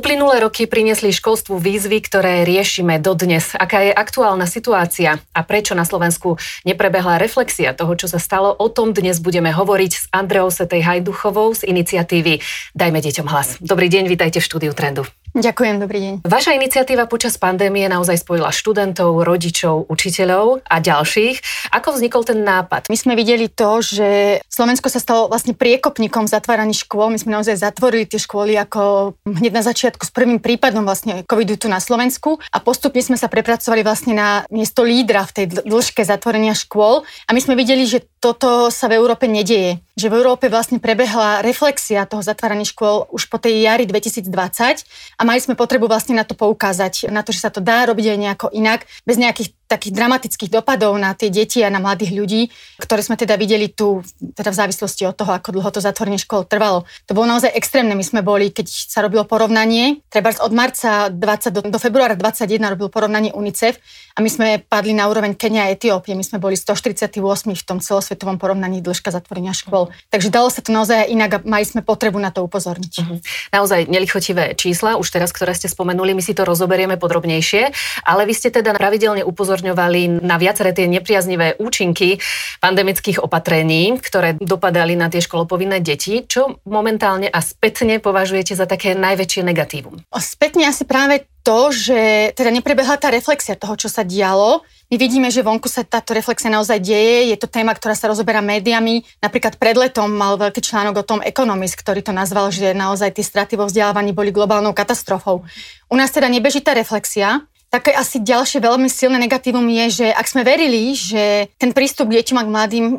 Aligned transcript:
Uplynulé 0.00 0.40
roky 0.40 0.64
priniesli 0.64 1.12
školstvu 1.12 1.60
výzvy, 1.60 2.00
ktoré 2.00 2.48
riešime 2.48 3.02
dodnes. 3.02 3.52
Aká 3.52 3.84
je 3.84 3.92
aktuálna 3.92 4.48
situácia 4.48 5.20
a 5.36 5.40
prečo 5.44 5.76
na 5.76 5.84
Slovensku 5.84 6.40
neprebehla 6.64 7.20
reflexia 7.20 7.76
toho, 7.76 7.92
čo 7.98 8.08
sa 8.08 8.16
stalo, 8.16 8.48
o 8.48 8.66
tom 8.72 8.96
dnes 8.96 9.20
budeme 9.20 9.52
hovoriť 9.52 9.92
s 9.92 10.08
Andreou 10.08 10.48
Setej 10.48 10.82
Hajduchovou 10.86 11.52
z 11.52 11.68
iniciatívy 11.68 12.40
Dajme 12.72 12.98
deťom 13.02 13.26
hlas. 13.28 13.60
Dobrý 13.60 13.92
deň, 13.92 14.08
vítajte 14.08 14.40
v 14.40 14.48
štúdiu 14.48 14.72
Trendu. 14.72 15.04
Ďakujem, 15.30 15.78
dobrý 15.78 15.98
deň. 16.02 16.14
Vaša 16.26 16.58
iniciatíva 16.58 17.06
počas 17.06 17.38
pandémie 17.38 17.86
naozaj 17.86 18.26
spojila 18.26 18.50
študentov, 18.50 19.22
rodičov, 19.22 19.86
učiteľov 19.86 20.66
a 20.66 20.76
ďalších. 20.82 21.70
Ako 21.70 21.94
vznikol 21.94 22.26
ten 22.26 22.42
nápad? 22.42 22.90
My 22.90 22.98
sme 22.98 23.14
videli 23.14 23.46
to, 23.46 23.78
že 23.78 24.42
Slovensko 24.50 24.90
sa 24.90 24.98
stalo 24.98 25.30
vlastne 25.30 25.54
priekopníkom 25.54 26.26
zatváraní 26.26 26.74
škôl. 26.74 27.14
My 27.14 27.18
sme 27.22 27.38
naozaj 27.38 27.62
zatvorili 27.62 28.10
tie 28.10 28.18
školy 28.18 28.58
ako 28.58 29.14
hneď 29.22 29.54
na 29.54 29.62
začiatku 29.62 30.02
s 30.02 30.10
prvým 30.10 30.42
prípadom 30.42 30.82
vlastne 30.82 31.22
covidu 31.22 31.54
tu 31.54 31.70
na 31.70 31.78
Slovensku 31.78 32.42
a 32.50 32.58
postupne 32.58 32.98
sme 32.98 33.14
sa 33.14 33.30
prepracovali 33.30 33.86
vlastne 33.86 34.18
na 34.18 34.42
miesto 34.50 34.82
lídra 34.82 35.30
v 35.30 35.34
tej 35.38 35.44
dĺžke 35.62 36.02
zatvorenia 36.02 36.58
škôl 36.58 37.06
a 37.06 37.30
my 37.30 37.38
sme 37.38 37.54
videli, 37.54 37.86
že 37.86 38.02
toto 38.18 38.66
sa 38.74 38.90
v 38.90 38.98
Európe 38.98 39.30
nedieje. 39.30 39.78
Že 39.94 40.10
v 40.10 40.16
Európe 40.20 40.50
vlastne 40.50 40.82
prebehla 40.82 41.40
reflexia 41.40 42.04
toho 42.04 42.20
zatvárania 42.20 42.66
škôl 42.66 43.06
už 43.14 43.30
po 43.30 43.38
tej 43.38 43.62
jari 43.62 43.86
2020 43.86 45.19
a 45.20 45.22
mali 45.28 45.36
sme 45.36 45.52
potrebu 45.52 45.84
vlastne 45.84 46.16
na 46.16 46.24
to 46.24 46.32
poukázať, 46.32 47.12
na 47.12 47.20
to, 47.20 47.36
že 47.36 47.44
sa 47.44 47.52
to 47.52 47.60
dá 47.60 47.84
robiť 47.84 48.16
aj 48.16 48.18
nejako 48.18 48.46
inak, 48.56 48.88
bez 49.04 49.20
nejakých 49.20 49.52
takých 49.70 49.94
dramatických 49.94 50.50
dopadov 50.50 50.98
na 50.98 51.14
tie 51.14 51.30
deti 51.30 51.62
a 51.62 51.70
na 51.70 51.78
mladých 51.78 52.10
ľudí, 52.10 52.42
ktoré 52.82 53.06
sme 53.06 53.14
teda 53.14 53.38
videli 53.38 53.70
tu, 53.70 54.02
teda 54.34 54.50
v 54.50 54.58
závislosti 54.66 55.06
od 55.06 55.14
toho, 55.14 55.30
ako 55.30 55.54
dlho 55.54 55.70
to 55.70 55.78
zatvorenie 55.78 56.18
škôl 56.18 56.42
trvalo. 56.42 56.82
To 57.06 57.14
bolo 57.14 57.30
naozaj 57.30 57.54
extrémne. 57.54 57.94
My 57.94 58.02
sme 58.02 58.26
boli, 58.26 58.50
keď 58.50 58.66
sa 58.66 59.06
robilo 59.06 59.22
porovnanie, 59.22 60.02
treba 60.10 60.34
od 60.42 60.50
marca 60.50 61.06
20 61.06 61.54
do, 61.54 61.60
do 61.70 61.78
februára 61.78 62.18
21 62.18 62.58
robil 62.74 62.90
porovnanie 62.90 63.30
UNICEF 63.30 63.78
a 64.18 64.18
my 64.18 64.26
sme 64.26 64.48
padli 64.58 64.90
na 64.90 65.06
úroveň 65.06 65.38
Kenia 65.38 65.70
a 65.70 65.72
Etiópie. 65.72 66.18
My 66.18 66.26
sme 66.26 66.42
boli 66.42 66.58
148 66.58 67.14
v 67.54 67.62
tom 67.62 67.78
celosvetovom 67.78 68.42
porovnaní 68.42 68.82
dĺžka 68.82 69.14
zatvorenia 69.14 69.54
škôl. 69.54 69.94
Takže 70.10 70.34
dalo 70.34 70.50
sa 70.50 70.66
to 70.66 70.74
naozaj 70.74 71.06
inak 71.06 71.30
a 71.30 71.42
mali 71.46 71.62
sme 71.62 71.86
potrebu 71.86 72.18
na 72.18 72.34
to 72.34 72.42
upozorniť. 72.42 72.92
Uh-huh. 73.06 73.22
Naozaj 73.54 73.86
nelichotivé 73.86 74.58
čísla, 74.58 74.98
už 74.98 75.06
teraz, 75.14 75.30
ktoré 75.30 75.54
ste 75.54 75.70
spomenuli, 75.70 76.18
my 76.18 76.22
si 76.26 76.34
to 76.34 76.42
rozoberieme 76.42 76.98
podrobnejšie, 76.98 77.70
ale 78.02 78.26
vy 78.26 78.34
ste 78.34 78.50
teda 78.50 78.74
pravidelne 78.74 79.22
upozornili 79.22 79.59
upozorňovali 79.60 80.24
na 80.24 80.40
viaceré 80.40 80.72
tie 80.72 80.88
nepriaznivé 80.88 81.60
účinky 81.60 82.16
pandemických 82.64 83.20
opatrení, 83.20 84.00
ktoré 84.00 84.40
dopadali 84.40 84.96
na 84.96 85.12
tie 85.12 85.20
školopovinné 85.20 85.84
deti. 85.84 86.24
Čo 86.24 86.64
momentálne 86.64 87.28
a 87.28 87.44
spätne 87.44 88.00
považujete 88.00 88.56
za 88.56 88.64
také 88.64 88.96
najväčšie 88.96 89.42
negatívum? 89.44 90.00
Spätne 90.16 90.64
asi 90.64 90.88
práve 90.88 91.28
to, 91.44 91.72
že 91.72 92.32
teda 92.36 92.52
neprebehla 92.52 93.00
tá 93.00 93.08
reflexia 93.12 93.56
toho, 93.56 93.76
čo 93.76 93.88
sa 93.88 94.04
dialo. 94.04 94.64
My 94.92 94.96
vidíme, 95.00 95.28
že 95.32 95.44
vonku 95.44 95.68
sa 95.72 95.84
táto 95.84 96.12
reflexia 96.12 96.52
naozaj 96.52 96.80
deje. 96.80 97.32
Je 97.32 97.36
to 97.40 97.48
téma, 97.48 97.72
ktorá 97.72 97.96
sa 97.96 98.12
rozoberá 98.12 98.44
médiami. 98.44 99.04
Napríklad 99.24 99.56
pred 99.56 99.76
letom 99.76 100.08
mal 100.12 100.36
veľký 100.36 100.60
článok 100.60 101.00
o 101.00 101.04
tom 101.04 101.20
Economist, 101.24 101.80
ktorý 101.80 102.04
to 102.04 102.12
nazval, 102.12 102.52
že 102.52 102.76
naozaj 102.76 103.16
tie 103.16 103.24
straty 103.24 103.56
vo 103.56 103.68
vzdelávaní 103.68 104.12
boli 104.12 104.32
globálnou 104.32 104.76
katastrofou. 104.76 105.44
U 105.88 105.94
nás 105.96 106.12
teda 106.12 106.28
nebeží 106.28 106.60
tá 106.60 106.76
reflexia. 106.76 107.40
Také 107.70 107.94
asi 107.94 108.18
ďalšie 108.18 108.58
veľmi 108.58 108.90
silné 108.90 109.14
negatívum 109.22 109.62
je, 109.70 110.02
že 110.02 110.06
ak 110.10 110.26
sme 110.26 110.42
verili, 110.42 110.90
že 110.90 111.46
ten 111.54 111.70
prístup 111.70 112.10
k 112.10 112.18
deťom 112.18 112.38
a 112.38 112.42
k 112.42 112.50
mladým, 112.50 112.86
e, 112.90 112.96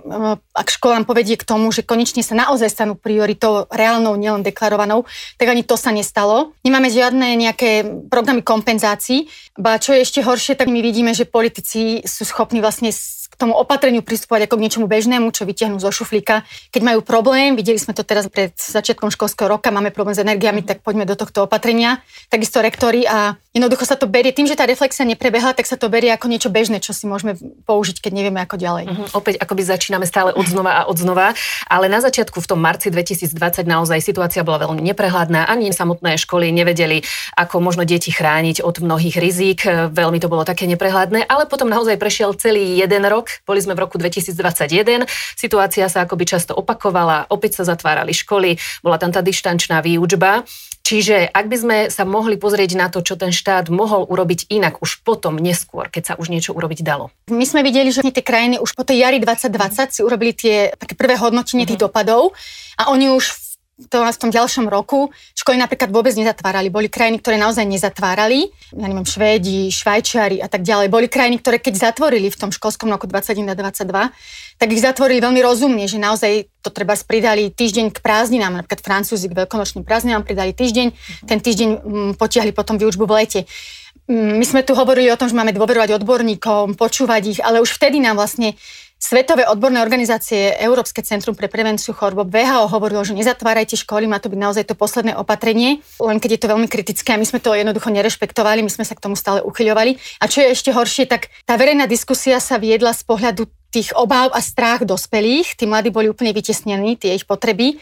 ak 0.56 0.68
školám 0.72 1.04
povedie 1.04 1.36
k 1.36 1.44
tomu, 1.44 1.76
že 1.76 1.84
konečne 1.84 2.24
sa 2.24 2.40
naozaj 2.40 2.72
stanú 2.72 2.96
prioritou 2.96 3.68
reálnou, 3.68 4.16
nielen 4.16 4.48
deklarovanou, 4.48 5.04
tak 5.36 5.52
ani 5.52 5.68
to 5.68 5.76
sa 5.76 5.92
nestalo. 5.92 6.56
Nemáme 6.64 6.88
žiadne 6.88 7.36
nejaké 7.36 7.84
programy 8.08 8.48
kompenzácií. 8.48 9.28
Ba 9.60 9.76
čo 9.76 9.92
je 9.92 10.08
ešte 10.08 10.24
horšie, 10.24 10.56
tak 10.56 10.72
my 10.72 10.80
vidíme, 10.80 11.12
že 11.12 11.28
politici 11.28 12.08
sú 12.08 12.24
schopní 12.24 12.64
vlastne 12.64 12.96
tomu 13.38 13.53
opatreniu 13.56 14.02
pristupovať 14.02 14.47
ako 14.47 14.56
k 14.58 14.64
niečomu 14.64 14.86
bežnému, 14.88 15.30
čo 15.36 15.46
vytiahnu 15.46 15.78
zo 15.78 15.92
šuflíka. 15.92 16.44
Keď 16.72 16.81
majú 16.81 17.00
problém, 17.06 17.53
videli 17.53 17.78
sme 17.78 17.94
to 17.94 18.02
teraz 18.02 18.28
pred 18.31 18.56
začiatkom 18.56 19.12
školského 19.14 19.52
roka, 19.52 19.69
máme 19.69 19.94
problém 19.94 20.18
s 20.18 20.24
energiami, 20.24 20.64
tak 20.66 20.81
poďme 20.81 21.06
do 21.06 21.19
tohto 21.19 21.46
opatrenia. 21.46 22.02
Takisto 22.31 22.64
rektory 22.64 23.06
a 23.06 23.36
jednoducho 23.52 23.84
sa 23.84 24.00
to 24.00 24.08
berie, 24.08 24.31
tým, 24.31 24.47
že 24.47 24.56
tá 24.56 24.64
reflexia 24.64 25.03
neprebehla, 25.03 25.52
tak 25.53 25.68
sa 25.68 25.75
to 25.75 25.92
berie 25.92 26.09
ako 26.09 26.31
niečo 26.31 26.50
bežné, 26.50 26.80
čo 26.80 26.96
si 26.96 27.06
môžeme 27.06 27.36
použiť, 27.68 28.00
keď 28.00 28.12
nevieme 28.16 28.40
ako 28.42 28.56
ďalej. 28.58 28.86
Uh-huh. 28.88 29.19
Opäť 29.19 29.38
akoby 29.44 29.62
začíname 29.68 30.08
stále 30.08 30.31
od 30.31 30.48
znova 30.48 30.84
a 30.84 30.88
od 30.88 30.98
znova, 30.98 31.36
ale 31.68 31.92
na 31.92 32.00
začiatku 32.00 32.40
v 32.40 32.48
tom 32.48 32.59
marci 32.63 32.88
2020 32.90 33.36
naozaj 33.68 34.00
situácia 34.00 34.42
bola 34.48 34.63
veľmi 34.63 34.81
neprehľadná, 34.81 35.46
ani 35.52 35.69
samotné 35.75 36.16
školy 36.18 36.50
nevedeli, 36.56 37.03
ako 37.36 37.59
možno 37.59 37.84
deti 37.84 38.09
chrániť 38.09 38.63
od 38.63 38.80
mnohých 38.80 39.19
rizík, 39.19 39.59
veľmi 39.92 40.18
to 40.24 40.31
bolo 40.31 40.48
také 40.48 40.66
neprehľadné, 40.72 41.28
ale 41.28 41.46
potom 41.46 41.68
naozaj 41.68 42.00
prešiel 42.00 42.34
celý 42.40 42.80
jeden 42.80 43.03
rok 43.06 43.21
boli 43.44 43.59
sme 43.62 43.74
v 43.78 43.84
roku 43.84 43.98
2021, 43.98 45.06
situácia 45.36 45.86
sa 45.88 46.06
akoby 46.06 46.26
často 46.26 46.54
opakovala, 46.56 47.28
opäť 47.30 47.62
sa 47.62 47.64
zatvárali 47.68 48.14
školy, 48.16 48.58
bola 48.86 48.98
tam 49.02 49.09
tá 49.09 49.20
dištančná 49.26 49.82
výučba. 49.82 50.46
Čiže 50.82 51.30
ak 51.30 51.46
by 51.46 51.58
sme 51.58 51.78
sa 51.94 52.04
mohli 52.04 52.36
pozrieť 52.36 52.74
na 52.74 52.90
to, 52.90 53.06
čo 53.06 53.16
ten 53.16 53.30
štát 53.30 53.70
mohol 53.70 54.04
urobiť 54.10 54.50
inak 54.50 54.81
už 54.81 55.06
potom, 55.06 55.38
neskôr, 55.38 55.88
keď 55.88 56.04
sa 56.04 56.14
už 56.18 56.34
niečo 56.34 56.52
urobiť 56.58 56.81
dalo. 56.81 57.14
My 57.30 57.46
sme 57.46 57.62
videli, 57.62 57.94
že 57.94 58.02
tie 58.02 58.26
krajiny 58.26 58.58
už 58.58 58.74
po 58.74 58.84
tej 58.84 59.06
jari 59.06 59.22
2020 59.22 59.94
si 59.94 60.02
urobili 60.02 60.34
tie 60.34 60.74
také 60.76 60.98
prvé 60.98 61.16
hodnotenie 61.16 61.64
mm-hmm. 61.70 61.80
dopadov 61.80 62.34
a 62.81 62.90
oni 62.90 63.14
už 63.14 63.50
to 63.90 63.98
v 64.06 64.20
tom 64.20 64.30
ďalšom 64.30 64.70
roku 64.70 65.09
školy 65.34 65.58
napríklad 65.58 65.90
vôbec 65.90 66.14
nezatvárali. 66.14 66.70
Boli 66.70 66.92
krajiny, 66.92 67.18
ktoré 67.18 67.42
naozaj 67.42 67.66
nezatvárali, 67.66 68.52
ja 68.78 68.86
neviem, 68.86 69.08
Švédi, 69.08 69.74
Švajčiari 69.74 70.38
a 70.44 70.48
tak 70.52 70.62
ďalej. 70.62 70.92
Boli 70.92 71.08
krajiny, 71.09 71.42
ktoré 71.42 71.58
keď 71.58 71.92
zatvorili 71.92 72.30
v 72.30 72.38
tom 72.38 72.54
školskom 72.54 72.92
roku 72.94 73.10
21 73.10 73.58
22, 73.58 74.12
tak 74.62 74.68
ich 74.70 74.81
zatvorili 74.84 75.18
veľmi 75.18 75.42
rozumne, 75.42 75.86
že 75.90 75.98
naozaj 75.98 76.52
to 76.62 76.70
treba 76.70 76.94
pridali 77.02 77.50
týždeň 77.50 77.90
k 77.90 78.00
prázdninám, 78.06 78.62
napríklad 78.62 78.86
Francúzi 78.86 79.26
k 79.26 79.34
veľkonočným 79.34 79.81
prázdninám 79.81 80.22
pridali 80.22 80.54
týždeň, 80.54 80.88
ten 81.26 81.40
týždeň 81.42 81.70
mm, 81.81 82.12
potiahli 82.22 82.54
potom 82.54 82.78
výučbu 82.78 83.10
v 83.10 83.14
lete. 83.18 83.42
Mm, 84.06 84.38
my 84.38 84.46
sme 84.46 84.62
tu 84.62 84.78
hovorili 84.78 85.10
o 85.10 85.18
tom, 85.18 85.26
že 85.26 85.34
máme 85.34 85.56
dôverovať 85.56 85.98
odborníkom, 85.98 86.78
počúvať 86.78 87.24
ich, 87.34 87.40
ale 87.42 87.58
už 87.64 87.74
vtedy 87.74 87.98
nám 87.98 88.22
vlastne 88.22 88.54
Svetové 89.01 89.50
odborné 89.50 89.81
organizácie, 89.81 90.53
Európske 90.62 91.01
centrum 91.01 91.34
pre 91.34 91.50
prevenciu 91.50 91.89
chorôb, 91.89 92.29
VHO 92.29 92.69
hovorilo, 92.69 93.01
že 93.01 93.17
nezatvárajte 93.17 93.73
školy, 93.73 94.06
má 94.06 94.22
to 94.22 94.29
byť 94.29 94.38
naozaj 94.38 94.63
to 94.69 94.78
posledné 94.78 95.17
opatrenie, 95.17 95.81
len 95.97 96.22
keď 96.22 96.38
je 96.38 96.41
to 96.45 96.51
veľmi 96.53 96.69
kritické 96.69 97.17
a 97.17 97.17
my 97.17 97.25
sme 97.25 97.41
to 97.41 97.57
jednoducho 97.57 97.89
nerešpektovali, 97.89 98.62
my 98.62 98.69
sme 98.69 98.85
sa 98.85 98.94
k 98.94 99.01
tomu 99.01 99.17
stále 99.17 99.41
uchyľovali. 99.41 100.22
A 100.22 100.29
čo 100.29 100.45
je 100.45 100.53
ešte 100.53 100.69
horšie, 100.69 101.09
tak 101.09 101.34
tá 101.50 101.57
verejná 101.57 101.89
diskusia 101.89 102.38
sa 102.38 102.62
viedla 102.62 102.94
z 102.94 103.01
pohľadu 103.01 103.50
tých 103.73 103.89
obáv 103.97 104.38
a 104.38 104.39
strach 104.39 104.85
dospelých. 104.85 105.57
Tí 105.57 105.66
mladí 105.66 105.89
boli 105.89 106.06
úplne 106.06 106.29
vytesnení, 106.29 107.01
tie 107.01 107.18
ich 107.18 107.25
potreby. 107.25 107.81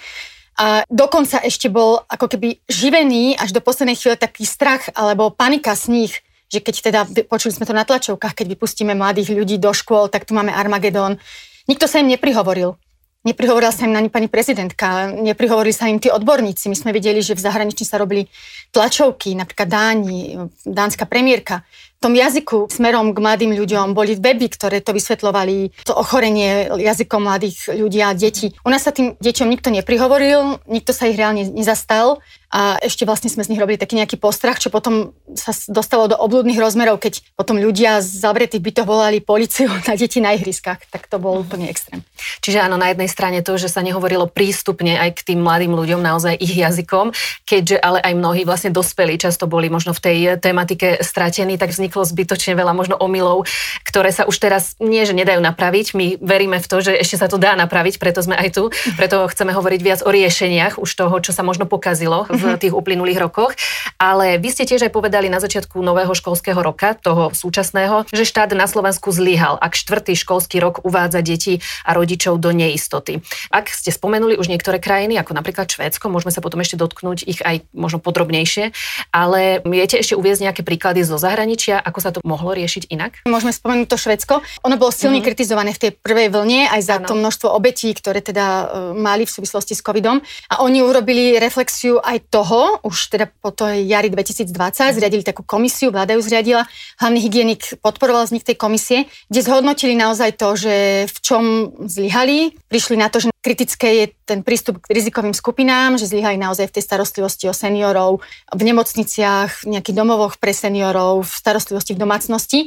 A 0.55 0.87
dokonca 0.87 1.43
ešte 1.43 1.67
bol 1.67 1.99
ako 2.07 2.31
keby 2.31 2.63
živený 2.71 3.35
až 3.35 3.51
do 3.51 3.59
poslednej 3.59 3.99
chvíle 3.99 4.15
taký 4.15 4.47
strach 4.47 4.87
alebo 4.95 5.35
panika 5.35 5.75
z 5.75 5.91
nich, 5.91 6.13
že 6.49 6.59
keď 6.59 6.75
teda, 6.81 6.99
počuli 7.29 7.53
sme 7.53 7.69
to 7.69 7.77
na 7.77 7.85
tlačovkách, 7.85 8.33
keď 8.33 8.57
vypustíme 8.57 8.97
mladých 8.97 9.31
ľudí 9.31 9.61
do 9.61 9.69
škôl, 9.69 10.09
tak 10.09 10.25
tu 10.25 10.33
máme 10.33 10.49
Armagedón. 10.49 11.21
Nikto 11.69 11.85
sa 11.85 12.01
im 12.01 12.09
neprihovoril. 12.09 12.73
Neprihovorila 13.19 13.75
sa 13.75 13.83
im 13.83 13.99
ani 13.99 14.07
pani 14.07 14.31
prezidentka, 14.31 15.11
neprihovorili 15.11 15.75
sa 15.75 15.91
im 15.91 15.99
tí 15.99 16.07
odborníci. 16.07 16.71
My 16.71 16.77
sme 16.79 16.95
videli, 16.95 17.19
že 17.19 17.35
v 17.35 17.43
zahraničí 17.43 17.83
sa 17.83 17.99
robili 17.99 18.31
tlačovky, 18.71 19.35
napríklad 19.35 19.67
Dáni, 19.67 20.39
dánska 20.63 21.03
premiérka 21.03 21.67
tom 21.99 22.15
jazyku 22.15 22.71
smerom 22.71 23.11
k 23.11 23.19
mladým 23.19 23.51
ľuďom 23.53 23.91
boli 23.91 24.15
weby, 24.15 24.47
ktoré 24.47 24.79
to 24.79 24.95
vysvetľovali, 24.95 25.83
to 25.83 25.91
ochorenie 25.91 26.71
jazykom 26.71 27.27
mladých 27.27 27.75
ľudí 27.75 27.99
a 27.99 28.15
detí. 28.15 28.55
U 28.63 28.71
nás 28.71 28.87
sa 28.87 28.95
tým 28.95 29.19
deťom 29.19 29.47
nikto 29.51 29.69
neprihovoril, 29.69 30.63
nikto 30.71 30.95
sa 30.95 31.11
ich 31.11 31.19
reálne 31.19 31.43
nezastal 31.51 32.23
a 32.49 32.81
ešte 32.81 33.05
vlastne 33.05 33.29
sme 33.29 33.45
z 33.45 33.53
nich 33.53 33.61
robili 33.61 33.77
taký 33.77 33.93
nejaký 33.93 34.17
postrach, 34.17 34.57
čo 34.57 34.73
potom 34.73 35.13
sa 35.37 35.53
dostalo 35.69 36.09
do 36.09 36.17
oblúdnych 36.17 36.57
rozmerov, 36.57 36.97
keď 36.97 37.21
potom 37.37 37.61
ľudia 37.61 38.01
z 38.01 38.25
zavretých 38.25 38.63
bytov 38.63 38.89
volali 38.89 39.21
policiu 39.21 39.69
na 39.85 39.93
deti 39.93 40.17
na 40.17 40.33
ihriskách, 40.33 40.89
tak 40.89 41.05
to 41.05 41.21
bol 41.21 41.45
úplne 41.45 41.69
extrém. 41.69 42.01
Čiže 42.41 42.65
áno, 42.65 42.81
na 42.81 42.89
jednej 42.89 43.05
strane 43.05 43.45
to, 43.45 43.53
že 43.61 43.69
sa 43.69 43.85
nehovorilo 43.85 44.25
prístupne 44.25 44.97
aj 44.97 45.21
k 45.21 45.33
tým 45.33 45.45
mladým 45.45 45.77
ľuďom, 45.77 46.01
naozaj 46.01 46.41
ich 46.41 46.57
jazykom, 46.57 47.13
keďže 47.45 47.77
ale 47.77 48.01
aj 48.01 48.13
mnohí 48.17 48.41
vlastne 48.49 48.73
dospelí 48.73 49.21
často 49.21 49.45
boli 49.45 49.69
možno 49.69 49.93
v 49.93 50.01
tej 50.01 50.17
tematike 50.41 51.05
stratení, 51.05 51.61
tak 51.61 51.69
vznikli 51.69 51.88
vzniklo 51.89 52.05
zbytočne 52.05 52.53
veľa 52.53 52.77
možno 52.77 52.95
omylov, 53.01 53.49
ktoré 53.81 54.13
sa 54.13 54.29
už 54.29 54.37
teraz 54.37 54.77
nie, 54.77 55.01
že 55.09 55.17
nedajú 55.17 55.41
napraviť. 55.41 55.97
My 55.97 56.21
veríme 56.21 56.61
v 56.61 56.69
to, 56.69 56.85
že 56.85 56.93
ešte 56.93 57.17
sa 57.17 57.25
to 57.25 57.41
dá 57.41 57.57
napraviť, 57.57 57.97
preto 57.97 58.21
sme 58.21 58.37
aj 58.37 58.49
tu. 58.53 58.69
Preto 58.93 59.25
chceme 59.25 59.49
hovoriť 59.57 59.81
viac 59.81 59.99
o 60.05 60.13
riešeniach 60.13 60.77
už 60.77 60.85
toho, 60.93 61.17
čo 61.17 61.33
sa 61.33 61.41
možno 61.41 61.65
pokazilo 61.65 62.29
v 62.29 62.53
mhm. 62.53 62.61
tých 62.61 62.73
uplynulých 62.77 63.17
rokoch. 63.17 63.57
Ale 63.97 64.37
vy 64.37 64.53
ste 64.53 64.69
tiež 64.69 64.85
aj 64.85 64.93
povedali 64.93 65.33
na 65.33 65.41
začiatku 65.41 65.81
nového 65.81 66.13
školského 66.13 66.61
roka, 66.61 66.93
toho 66.93 67.33
súčasného, 67.33 68.05
že 68.13 68.21
štát 68.21 68.53
na 68.53 68.69
Slovensku 68.69 69.09
zlyhal, 69.09 69.57
ak 69.57 69.73
štvrtý 69.73 70.13
školský 70.13 70.61
rok 70.61 70.85
uvádza 70.85 71.25
deti 71.25 71.57
a 71.89 71.97
rodičov 71.97 72.37
do 72.37 72.53
neistoty. 72.53 73.25
Ak 73.49 73.73
ste 73.73 73.89
spomenuli 73.89 74.37
už 74.37 74.45
niektoré 74.45 74.77
krajiny, 74.77 75.17
ako 75.17 75.33
napríklad 75.33 75.65
Švédsko, 75.65 76.13
môžeme 76.13 76.29
sa 76.29 76.45
potom 76.45 76.61
ešte 76.61 76.77
dotknúť 76.77 77.25
ich 77.25 77.41
aj 77.41 77.65
možno 77.73 77.97
podrobnejšie, 77.97 78.75
ale 79.09 79.63
viete 79.65 79.97
ešte 79.97 80.13
uviezť 80.13 80.51
nejaké 80.51 80.61
príklady 80.61 81.01
zo 81.07 81.15
zahraničia, 81.15 81.78
ako 81.79 81.99
sa 81.99 82.11
to 82.11 82.19
mohlo 82.27 82.51
riešiť 82.53 82.91
inak? 82.91 83.23
Môžeme 83.25 83.55
spomenúť 83.55 83.87
to 83.87 83.97
Švedsko. 83.97 84.35
Ono 84.67 84.75
bolo 84.75 84.91
silne 84.91 85.19
mm-hmm. 85.19 85.27
kritizované 85.27 85.71
v 85.75 85.81
tej 85.87 85.91
prvej 85.95 86.29
vlne 86.29 86.69
aj 86.69 86.81
za 86.83 86.95
ano. 86.99 87.07
to 87.07 87.13
množstvo 87.15 87.47
obetí, 87.49 87.91
ktoré 87.95 88.19
teda 88.19 88.45
uh, 88.45 88.63
mali 88.93 89.23
v 89.23 89.31
súvislosti 89.31 89.73
s 89.73 89.81
covidom. 89.81 90.19
A 90.51 90.61
oni 90.61 90.83
urobili 90.83 91.39
reflexiu 91.39 91.97
aj 92.03 92.29
toho, 92.29 92.83
už 92.83 93.15
teda 93.15 93.31
po 93.31 93.55
tej 93.55 93.87
jari 93.87 94.11
2020, 94.11 94.51
mm-hmm. 94.51 94.95
zriadili 94.99 95.23
takú 95.23 95.41
komisiu, 95.47 95.89
vláda 95.89 96.13
ju 96.15 96.21
zriadila, 96.21 96.67
hlavný 96.99 97.19
hygienik 97.23 97.79
podporoval 97.79 98.27
z 98.27 98.39
nich 98.39 98.45
tej 98.45 98.59
komisie, 98.59 99.07
kde 99.31 99.39
zhodnotili 99.41 99.95
naozaj 99.95 100.35
to, 100.35 100.59
že 100.59 100.73
v 101.07 101.17
čom 101.23 101.43
zlyhali, 101.87 102.53
prišli 102.67 102.99
na 102.99 103.07
to, 103.07 103.23
že 103.23 103.29
kritické 103.39 103.87
je 104.03 104.05
ten 104.27 104.45
prístup 104.45 104.83
k 104.83 104.91
rizikovým 104.93 105.33
skupinám, 105.33 105.97
že 105.97 106.05
zlyhali 106.05 106.37
naozaj 106.37 106.69
v 106.69 106.75
tej 106.77 106.83
starostlivosti 106.85 107.49
o 107.49 107.55
seniorov, 107.55 108.21
v 108.51 108.61
nemocniciach, 108.61 109.65
v 109.65 109.79
nejakých 109.79 109.95
domovoch 109.97 110.37
pre 110.37 110.53
seniorov, 110.53 111.25
v 111.25 111.33
starostlivosti 111.33 111.95
v 111.95 112.01
domácnosti. 112.03 112.59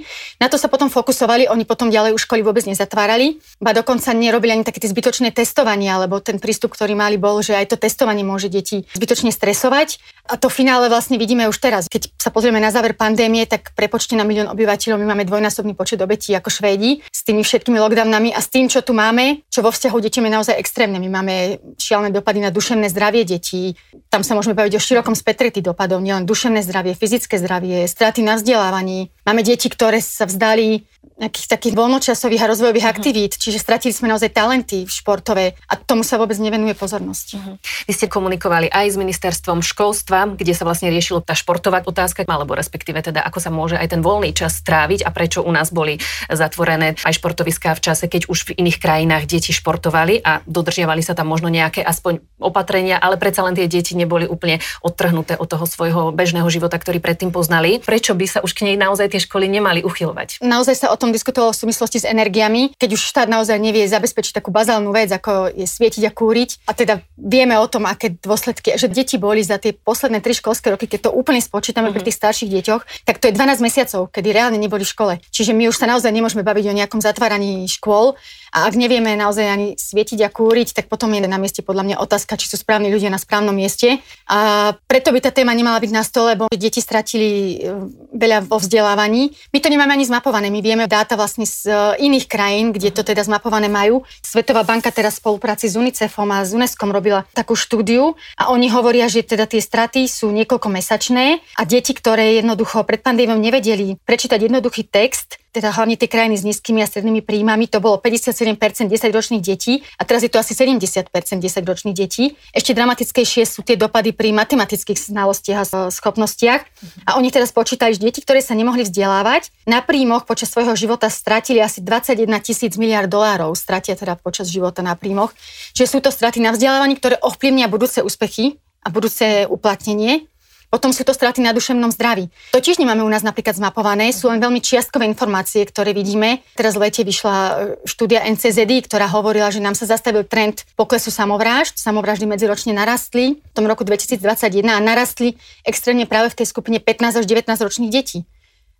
Na 0.43 0.51
to 0.51 0.59
sa 0.59 0.67
potom 0.67 0.91
fokusovali, 0.91 1.47
oni 1.47 1.63
potom 1.69 1.93
ďalej 1.93 2.17
už 2.17 2.27
školy 2.27 2.43
vôbec 2.43 2.65
nezatvárali, 2.67 3.39
ba 3.63 3.77
dokonca 3.77 4.11
nerobili 4.17 4.59
ani 4.59 4.65
také 4.67 4.83
tie 4.83 4.91
zbytočné 4.91 5.31
testovania, 5.31 6.01
lebo 6.03 6.19
ten 6.19 6.43
prístup, 6.43 6.75
ktorý 6.75 6.97
mali, 6.99 7.21
bol, 7.21 7.45
že 7.45 7.55
aj 7.55 7.71
to 7.71 7.77
testovanie 7.79 8.25
môže 8.25 8.49
deti 8.49 8.89
zbytočne 8.97 9.31
stresovať. 9.31 10.03
A 10.31 10.39
to 10.39 10.47
finále 10.47 10.87
vlastne 10.87 11.19
vidíme 11.19 11.51
už 11.51 11.59
teraz. 11.59 11.91
Keď 11.91 12.15
sa 12.15 12.31
pozrieme 12.31 12.63
na 12.63 12.71
záver 12.71 12.95
pandémie, 12.95 13.43
tak 13.45 13.75
prepočte 13.75 14.15
na 14.15 14.23
milión 14.23 14.47
obyvateľov 14.55 15.03
my 15.03 15.07
máme 15.15 15.27
dvojnásobný 15.27 15.75
počet 15.75 15.99
obetí 15.99 16.31
ako 16.31 16.49
Švédi 16.49 17.03
s 17.11 17.27
tými 17.27 17.43
všetkými 17.43 17.77
lockdownami 17.77 18.31
a 18.31 18.39
s 18.39 18.47
tým, 18.47 18.71
čo 18.71 18.87
tu 18.87 18.95
máme, 18.95 19.43
čo 19.51 19.67
vo 19.67 19.75
vzťahu 19.75 19.99
deťom 19.99 20.25
je 20.27 20.33
naozaj 20.33 20.57
extrémne. 20.63 21.03
My 21.03 21.11
máme 21.11 21.35
šialené 21.75 22.15
dopady 22.15 22.39
na 22.39 22.55
duševné 22.55 22.87
zdravie 22.87 23.27
detí. 23.27 23.75
Tam 24.07 24.23
sa 24.23 24.39
môžeme 24.39 24.55
baviť 24.55 24.79
o 24.79 24.81
širokom 24.81 25.19
spektre 25.19 25.51
tých 25.51 25.67
dopadov, 25.67 25.99
nielen 25.99 26.23
duševné 26.23 26.63
zdravie, 26.63 26.95
fyzické 26.95 27.43
zdravie, 27.43 27.91
straty 27.91 28.23
na 28.23 28.39
vzdelávaní. 28.39 29.11
Máme 29.27 29.43
deti, 29.43 29.67
ktoré 29.67 29.99
sa 29.99 30.31
vzdali 30.31 30.87
nejakých 31.23 31.49
takých 31.51 31.75
voľnočasových 31.79 32.43
a 32.43 32.51
rozvojových 32.51 32.87
uh-huh. 32.89 32.99
aktivít, 32.99 33.33
čiže 33.39 33.63
stratili 33.63 33.95
sme 33.95 34.11
naozaj 34.11 34.35
talenty 34.35 34.89
športové 34.91 35.55
a 35.71 35.79
tomu 35.79 36.03
sa 36.03 36.19
vôbec 36.19 36.35
nevenuje 36.41 36.75
pozornosť. 36.75 37.27
Uh-huh. 37.37 37.55
Vy 37.87 37.93
ste 37.95 38.07
komunikovali 38.11 38.67
aj 38.67 38.87
s 38.91 38.97
ministerstvom 38.99 39.63
školstva, 39.63 40.35
kde 40.35 40.51
sa 40.57 40.67
vlastne 40.67 40.91
riešilo 40.91 41.23
tá 41.23 41.37
športová 41.37 41.87
otázka, 41.87 42.27
alebo 42.27 42.59
respektíve 42.59 42.99
teda 43.05 43.23
ako 43.23 43.39
sa 43.39 43.51
môže 43.55 43.79
aj 43.79 43.95
ten 43.95 44.01
voľný 44.03 44.35
čas 44.35 44.59
stráviť 44.59 45.07
a 45.07 45.11
prečo 45.15 45.47
u 45.47 45.53
nás 45.55 45.71
boli 45.71 46.01
zatvorené 46.27 46.99
aj 47.07 47.15
športoviská 47.23 47.79
v 47.79 47.85
čase, 47.93 48.11
keď 48.11 48.27
už 48.27 48.51
v 48.51 48.59
iných 48.59 48.79
krajinách 48.83 49.31
deti 49.31 49.55
športovali 49.55 50.25
a 50.27 50.43
dodržiavali 50.53 51.01
sa 51.01 51.17
tam 51.17 51.33
možno 51.33 51.49
nejaké 51.49 51.81
aspoň 51.81 52.21
opatrenia, 52.37 53.01
ale 53.01 53.17
predsa 53.17 53.43
len 53.43 53.57
tie 53.57 53.67
deti 53.67 53.97
neboli 53.97 54.29
úplne 54.29 54.61
odtrhnuté 54.85 55.41
od 55.41 55.49
toho 55.49 55.65
svojho 55.65 56.13
bežného 56.13 56.47
života, 56.53 56.77
ktorý 56.77 57.01
predtým 57.01 57.33
poznali. 57.33 57.81
Prečo 57.81 58.13
by 58.13 58.27
sa 58.29 58.39
už 58.45 58.53
k 58.53 58.69
nej 58.69 58.77
naozaj 58.77 59.17
tie 59.17 59.21
školy 59.25 59.49
nemali 59.49 59.81
uchylovať? 59.81 60.45
Naozaj 60.45 60.85
sa 60.85 60.87
o 60.93 60.97
tom 61.01 61.11
diskutovalo 61.11 61.57
v 61.57 61.61
súvislosti 61.65 62.05
s 62.05 62.07
energiami, 62.07 62.77
keď 62.77 62.91
už 62.95 63.03
štát 63.03 63.29
naozaj 63.33 63.57
nevie 63.57 63.89
zabezpečiť 63.89 64.37
takú 64.37 64.53
bazálnu 64.53 64.93
vec, 64.93 65.09
ako 65.09 65.51
je 65.57 65.65
svietiť 65.65 66.05
a 66.07 66.13
kúriť. 66.13 66.69
A 66.69 66.77
teda 66.77 67.01
vieme 67.17 67.57
o 67.57 67.67
tom, 67.67 67.89
aké 67.89 68.13
dôsledky, 68.13 68.77
že 68.77 68.93
deti 68.93 69.17
boli 69.17 69.41
za 69.41 69.57
tie 69.57 69.73
posledné 69.73 70.21
tri 70.21 70.37
školské 70.37 70.69
roky, 70.69 70.85
keď 70.85 71.09
to 71.09 71.11
úplne 71.15 71.41
spočítame 71.41 71.89
uh-huh. 71.89 71.97
pri 71.97 72.03
mhm. 72.05 72.09
tých 72.13 72.19
starších 72.21 72.51
deťoch, 72.53 72.83
tak 73.09 73.17
to 73.23 73.31
je 73.31 73.37
12 73.39 73.65
mesiacov, 73.65 74.11
kedy 74.13 74.29
reálne 74.35 74.59
neboli 74.61 74.85
v 74.85 74.93
škole. 74.93 75.15
Čiže 75.31 75.57
my 75.57 75.71
už 75.71 75.77
sa 75.79 75.87
naozaj 75.89 76.11
nemôžeme 76.11 76.45
baviť 76.45 76.65
o 76.69 76.77
nejakom 76.77 77.01
zatváraní 77.01 77.65
škôl 77.71 78.19
a 78.53 78.69
ak 78.69 78.77
nevieme 78.77 79.17
naozaj 79.17 79.47
ani 79.49 79.69
svietiť 79.81 80.21
a 80.23 80.29
kúriť, 80.29 80.77
tak 80.77 80.93
potom 80.93 81.09
je 81.17 81.25
na 81.25 81.41
mieste 81.41 81.65
podľa 81.65 81.89
mňa 81.89 81.97
otázka, 82.05 82.37
či 82.37 82.53
sú 82.53 82.61
správni 82.61 82.93
ľudia 82.93 83.09
na 83.09 83.17
správnom 83.17 83.57
mieste. 83.57 84.05
A 84.29 84.71
preto 84.85 85.09
by 85.09 85.25
tá 85.25 85.33
téma 85.33 85.57
nemala 85.57 85.81
byť 85.81 85.93
na 85.93 86.05
stole, 86.05 86.37
lebo 86.37 86.53
deti 86.53 86.85
stratili 86.85 87.57
e, 87.57 87.81
veľa 88.13 88.45
vo 88.45 88.61
vzdelávaní. 88.61 89.33
My 89.57 89.59
to 89.65 89.73
nemáme 89.73 89.97
ani 89.97 90.05
zmapované. 90.05 90.53
My 90.53 90.61
vieme 90.61 90.85
dáta 90.85 91.17
vlastne 91.17 91.49
z 91.49 91.73
e, 91.73 92.05
iných 92.05 92.29
krajín, 92.29 92.77
kde 92.77 92.93
to 92.93 93.01
teda 93.01 93.25
zmapované 93.25 93.73
majú. 93.73 94.05
Svetová 94.21 94.69
banka 94.69 94.93
teraz 94.93 95.17
v 95.17 95.33
spolupráci 95.33 95.73
s 95.73 95.75
UNICEFom 95.81 96.29
a 96.29 96.45
s 96.45 96.53
UNESCO 96.53 96.93
robila 96.93 97.25
takú 97.33 97.57
štúdiu 97.57 98.21
a 98.37 98.53
oni 98.53 98.69
hovoria, 98.69 99.09
že 99.09 99.25
teda 99.25 99.49
tie 99.49 99.65
straty 99.65 100.05
sú 100.05 100.29
niekoľko 100.29 100.69
mesačné 100.69 101.41
a 101.57 101.63
deti, 101.65 101.97
ktoré 101.97 102.37
jednoducho 102.37 102.85
pred 102.85 103.01
pandémiou 103.01 103.41
nevedeli 103.41 103.97
prečítať 104.05 104.45
jednoduchý 104.45 104.85
text, 104.93 105.42
teda 105.53 105.69
hlavne 105.69 106.01
tie 106.01 106.09
krajiny 106.09 106.41
s 106.41 106.49
nízkymi 106.49 106.81
a 106.81 106.89
strednými 106.89 107.21
príjmami, 107.21 107.69
to 107.69 107.79
bolo 107.79 108.01
57% 108.01 108.57
10-ročných 108.89 109.45
detí 109.45 109.85
a 110.01 110.03
teraz 110.09 110.25
je 110.25 110.33
to 110.33 110.41
asi 110.41 110.57
70% 110.57 111.13
10-ročných 111.13 111.93
detí. 111.93 112.33
Ešte 112.57 112.73
dramatickejšie 112.73 113.45
sú 113.45 113.61
tie 113.61 113.77
dopady 113.77 114.17
pri 114.17 114.33
matematických 114.33 115.13
znalostiach 115.13 115.59
a 115.61 115.93
schopnostiach. 115.93 116.61
A 117.05 117.21
oni 117.21 117.29
teraz 117.29 117.53
počítali, 117.53 117.93
že 117.93 118.01
deti, 118.01 118.25
ktoré 118.25 118.41
sa 118.41 118.57
nemohli 118.57 118.89
vzdelávať, 118.89 119.53
na 119.69 119.85
príjmoch 119.85 120.25
počas 120.25 120.49
svojho 120.49 120.73
života 120.73 121.13
stratili 121.13 121.61
asi 121.61 121.85
21 121.85 122.33
tisíc 122.41 122.81
miliard 122.81 123.13
dolárov, 123.13 123.53
stratia 123.53 123.93
teda 123.93 124.17
počas 124.17 124.49
života 124.49 124.81
na 124.81 124.97
príjmoch. 124.97 125.37
Čiže 125.77 125.87
sú 125.87 125.99
to 126.01 126.09
straty 126.09 126.41
na 126.41 126.57
vzdelávaní, 126.57 126.97
ktoré 126.97 127.21
ovplyvnia 127.21 127.69
budúce 127.69 128.01
úspechy 128.01 128.57
a 128.83 128.89
budúce 128.89 129.45
uplatnenie. 129.47 130.32
Potom 130.73 130.89
sú 130.89 131.05
to 131.05 131.13
straty 131.13 131.45
na 131.45 131.53
duševnom 131.53 131.93
zdraví. 131.93 132.33
To 132.57 132.65
tiež 132.65 132.81
nemáme 132.81 133.05
u 133.05 133.11
nás 133.13 133.21
napríklad 133.21 133.53
zmapované, 133.61 134.09
sú 134.09 134.33
len 134.33 134.41
veľmi 134.41 134.65
čiastkové 134.65 135.05
informácie, 135.05 135.69
ktoré 135.69 135.93
vidíme. 135.93 136.41
Teraz 136.57 136.81
v 136.81 136.89
lete 136.89 137.05
vyšla 137.05 137.37
e, 137.37 137.53
štúdia 137.85 138.25
NCZD, 138.25 138.89
ktorá 138.89 139.05
hovorila, 139.13 139.53
že 139.53 139.61
nám 139.61 139.77
sa 139.77 139.85
zastavil 139.85 140.25
trend 140.25 140.65
poklesu 140.73 141.13
samovrážd. 141.13 141.77
Samovraždy 141.77 142.25
medziročne 142.25 142.73
narastli 142.73 143.37
v 143.37 143.53
tom 143.53 143.69
roku 143.69 143.85
2021 143.85 144.65
a 144.73 144.81
narastli 144.81 145.37
extrémne 145.69 146.09
práve 146.09 146.33
v 146.33 146.41
tej 146.41 146.49
skupine 146.49 146.81
15 146.81 147.21
až 147.21 147.25
19 147.29 147.53
ročných 147.53 147.93
detí. 147.93 148.25